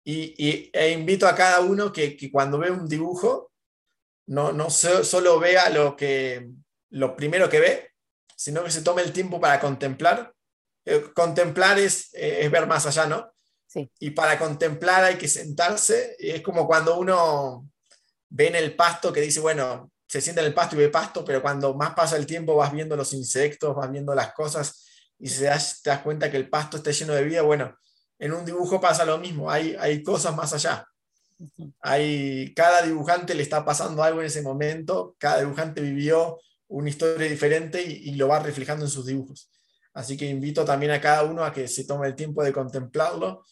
Y, 0.03 0.69
e 0.73 0.91
invito 0.91 1.27
a 1.27 1.35
cada 1.35 1.61
uno 1.61 1.91
que, 1.91 2.17
que 2.17 2.31
cuando 2.31 2.57
ve 2.59 2.71
un 2.71 2.87
dibujo, 2.87 3.50
no, 4.31 4.53
no 4.53 4.69
solo 4.69 5.39
vea 5.39 5.69
lo, 5.69 5.97
que, 5.97 6.49
lo 6.91 7.17
primero 7.17 7.49
que 7.49 7.59
ve, 7.59 7.89
sino 8.33 8.63
que 8.63 8.71
se 8.71 8.81
tome 8.81 9.01
el 9.01 9.11
tiempo 9.11 9.41
para 9.41 9.59
contemplar. 9.59 10.33
Eh, 10.85 11.11
contemplar 11.13 11.77
es, 11.77 12.13
eh, 12.13 12.45
es 12.45 12.49
ver 12.49 12.65
más 12.65 12.85
allá, 12.85 13.07
¿no? 13.07 13.29
Y 13.99 14.11
para 14.11 14.39
contemplar 14.39 15.03
hay 15.03 15.15
que 15.17 15.27
sentarse. 15.27 16.15
Es 16.17 16.41
como 16.41 16.65
cuando 16.65 16.97
uno 16.97 17.69
ve 18.29 18.47
en 18.47 18.55
el 18.55 18.73
pasto 18.73 19.11
que 19.11 19.19
dice, 19.19 19.41
bueno, 19.41 19.91
se 20.07 20.21
sienta 20.21 20.39
en 20.39 20.47
el 20.47 20.53
pasto 20.53 20.77
y 20.77 20.79
ve 20.79 20.87
pasto, 20.87 21.25
pero 21.25 21.41
cuando 21.41 21.73
más 21.73 21.93
pasa 21.93 22.15
el 22.15 22.25
tiempo 22.25 22.55
vas 22.55 22.71
viendo 22.71 22.95
los 22.95 23.11
insectos, 23.11 23.75
vas 23.75 23.91
viendo 23.91 24.15
las 24.15 24.31
cosas 24.31 24.85
y 25.19 25.27
se 25.27 25.43
das, 25.43 25.81
te 25.81 25.89
das 25.89 26.03
cuenta 26.03 26.31
que 26.31 26.37
el 26.37 26.49
pasto 26.49 26.77
está 26.77 26.91
lleno 26.91 27.13
de 27.13 27.25
vida. 27.25 27.41
Bueno, 27.41 27.77
en 28.17 28.31
un 28.31 28.45
dibujo 28.45 28.79
pasa 28.79 29.03
lo 29.03 29.17
mismo, 29.17 29.51
hay, 29.51 29.75
hay 29.77 30.01
cosas 30.01 30.33
más 30.33 30.53
allá. 30.53 30.87
Hay, 31.81 32.53
cada 32.53 32.83
dibujante 32.83 33.35
le 33.35 33.43
está 33.43 33.65
pasando 33.65 34.03
algo 34.03 34.21
en 34.21 34.27
ese 34.27 34.41
momento, 34.41 35.15
cada 35.17 35.39
dibujante 35.39 35.81
vivió 35.81 36.39
una 36.67 36.89
historia 36.89 37.27
diferente 37.27 37.81
y, 37.81 38.09
y 38.09 38.15
lo 38.15 38.27
va 38.27 38.39
reflejando 38.39 38.85
en 38.85 38.91
sus 38.91 39.05
dibujos. 39.05 39.49
Así 39.93 40.15
que 40.15 40.25
invito 40.25 40.63
también 40.63 40.91
a 40.91 41.01
cada 41.01 41.23
uno 41.23 41.43
a 41.43 41.51
que 41.51 41.67
se 41.67 41.85
tome 41.85 42.07
el 42.07 42.15
tiempo 42.15 42.43
de 42.43 42.53
contemplarlo 42.53 43.43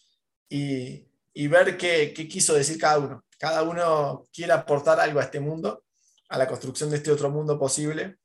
y, 0.49 1.05
ver 1.47 1.77
qué, 1.77 2.13
quiso 2.13 2.53
decir 2.53 2.77
cada 2.79 2.99
uno. 2.99 3.25
Cada 3.37 3.63
uno 3.63 4.27
quiere 4.33 4.53
aportar 4.53 4.99
algo 4.99 5.19
a 5.19 5.23
este 5.23 5.39
mundo, 5.39 5.83
a 6.29 6.37
la 6.37 6.47
construcción 6.47 6.89
de 6.89 6.97
este 6.97 7.11
otro 7.11 7.29
mundo 7.29 7.59
posible. 7.59 8.17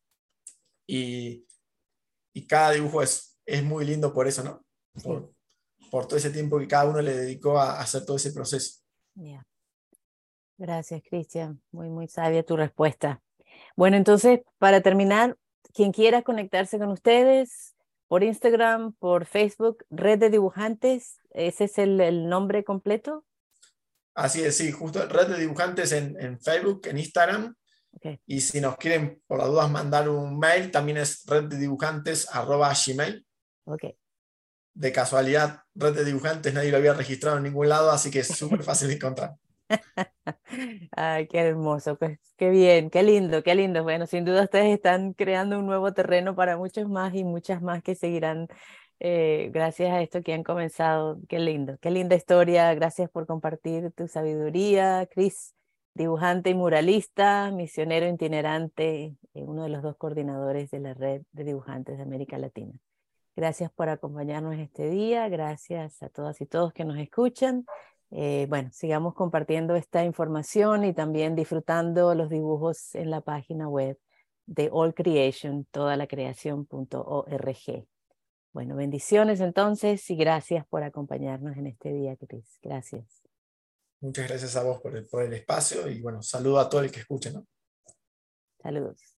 Y, 0.87 1.46
cada 2.48 2.72
dibujo 2.72 3.03
es, 3.03 3.38
es 3.46 3.62
muy 3.62 3.85
lindo 3.85 4.12
por 4.12 4.27
eso, 4.27 4.42
¿no? 4.42 4.64
Por, 5.03 5.33
todo 6.09 6.16
ese 6.16 6.31
tiempo 6.31 6.59
que 6.59 6.66
cada 6.66 6.87
uno 6.87 7.00
le 7.00 7.16
dedicó 7.16 7.59
a, 7.59 7.81
hacer 7.81 8.05
todo 8.05 8.16
ese 8.16 8.33
proceso. 8.33 8.81
Gracias, 10.57 11.03
Cristian. 11.09 11.61
Muy, 11.73 11.88
muy 11.88 12.09
sabia 12.09 12.45
tu 12.45 12.57
respuesta. 12.57 13.21
Bueno, 13.77 13.97
entonces, 13.97 14.40
para 14.59 14.81
terminar, 14.81 15.37
quien 15.73 15.93
quiera 15.93 16.23
conectarse 16.23 16.79
con 16.79 16.90
ustedes, 16.90 17.75
por 18.09 18.23
Instagram, 18.23 18.93
por 18.93 19.27
Facebook, 19.27 19.85
Red 19.90 20.21
de 20.21 20.31
Dibujantes, 20.31 21.19
¿ese 21.31 21.64
es 21.64 21.79
el, 21.79 22.29
nombre 22.29 22.62
completo? 22.62 23.25
Así 24.14 24.45
es, 24.45 24.57
sí, 24.57 24.71
justo 24.71 25.05
Red 25.09 25.29
de 25.29 25.40
Dibujantes 25.40 25.90
en, 25.93 26.40
Facebook, 26.40 26.87
en 26.87 26.99
Instagram. 26.99 27.55
Y 28.27 28.40
si 28.40 28.61
nos 28.61 28.77
quieren, 28.77 29.23
por 29.27 29.38
las 29.38 29.49
dudas, 29.49 29.71
mandar 29.71 30.09
un 30.09 30.38
mail, 30.38 30.71
también 30.71 30.99
es 30.99 31.25
red 31.27 31.45
de 31.45 31.57
dibujantes 31.57 32.29
gmail. 32.87 33.25
Okay. 33.64 33.97
De 34.75 34.93
casualidad, 34.93 35.61
red 35.75 35.95
de 35.95 36.05
dibujantes 36.05 36.53
nadie 36.53 36.73
lo 36.73 36.77
había 36.77 36.93
registrado 36.93 37.37
en 37.37 37.45
ningún 37.45 37.69
lado, 37.69 37.90
así 37.90 38.11
que 38.11 38.21
es 38.21 38.29
súper 38.37 38.62
fácil 38.62 38.88
de 38.88 38.95
encontrar. 38.95 39.37
Ay, 40.96 41.27
qué 41.29 41.38
hermoso, 41.40 41.96
pues 41.96 42.18
qué 42.37 42.50
bien, 42.50 42.90
qué 42.90 43.03
lindo, 43.03 43.42
qué 43.42 43.55
lindo. 43.55 43.83
Bueno, 43.83 44.07
sin 44.07 44.24
duda 44.24 44.44
ustedes 44.44 44.74
están 44.74 45.12
creando 45.14 45.59
un 45.59 45.66
nuevo 45.66 45.92
terreno 45.92 46.35
para 46.35 46.57
muchos 46.57 46.88
más 46.88 47.14
y 47.14 47.24
muchas 47.24 47.62
más 47.62 47.83
que 47.83 47.94
seguirán 47.94 48.48
eh, 49.00 49.50
gracias 49.53 49.92
a 49.92 50.03
esto 50.03 50.22
que 50.22 50.35
han 50.35 50.42
comenzado. 50.44 51.18
Qué 51.29 51.38
lindo, 51.38 51.79
qué 51.81 51.90
linda 51.90 52.16
historia. 52.16 52.72
Gracias 52.74 53.11
por 53.11 53.27
compartir 53.27 53.90
tu 53.92 54.09
sabiduría, 54.09 55.07
Cris, 55.11 55.55
dibujante 55.94 56.50
y 56.50 56.55
muralista, 56.55 57.50
misionero 57.50 58.09
itinerante, 58.09 59.16
eh, 59.35 59.44
uno 59.44 59.64
de 59.64 59.70
los 59.70 59.83
dos 59.83 59.96
coordinadores 59.96 60.70
de 60.70 60.81
la 60.81 60.94
red 60.94 61.22
de 61.33 61.44
dibujantes 61.44 61.96
de 61.96 62.03
América 62.03 62.38
Latina. 62.38 62.72
Gracias 63.37 63.70
por 63.72 63.88
acompañarnos 63.88 64.55
este 64.57 64.88
día, 64.88 65.29
gracias 65.29 66.03
a 66.05 66.09
todas 66.09 66.40
y 66.40 66.46
todos 66.46 66.72
que 66.72 66.85
nos 66.85 66.98
escuchan. 66.98 67.66
Eh, 68.16 68.46
bueno, 68.48 68.70
sigamos 68.72 69.12
compartiendo 69.14 69.74
esta 69.74 70.05
información 70.05 70.85
y 70.85 70.94
también 70.94 71.35
disfrutando 71.35 72.14
los 72.14 72.31
dibujos 72.31 72.94
en 72.94 73.11
la 73.11 73.20
página 73.20 73.68
web 73.68 73.98
de 74.46 74.68
All 74.70 74.94
Creation, 74.94 75.64
toda 75.72 75.96
la 75.96 76.07
creación.org. 76.07 77.87
Bueno, 78.53 78.77
bendiciones 78.77 79.40
entonces 79.40 80.09
y 80.11 80.14
gracias 80.14 80.64
por 80.64 80.85
acompañarnos 80.85 81.57
en 81.57 81.66
este 81.66 81.92
día, 81.92 82.16
Cris. 82.16 82.61
Gracias. 82.62 83.05
Muchas 84.00 84.29
gracias 84.29 84.55
a 84.55 84.62
vos 84.62 84.81
por 84.81 84.96
el, 84.96 85.09
por 85.09 85.24
el 85.24 85.33
espacio 85.33 85.88
y 85.90 86.00
bueno, 86.00 86.22
saludo 86.22 86.61
a 86.61 86.68
todo 86.68 86.83
el 86.83 86.92
que 86.92 87.00
escuche, 87.00 87.33
¿no? 87.33 87.44
Saludos. 88.62 89.13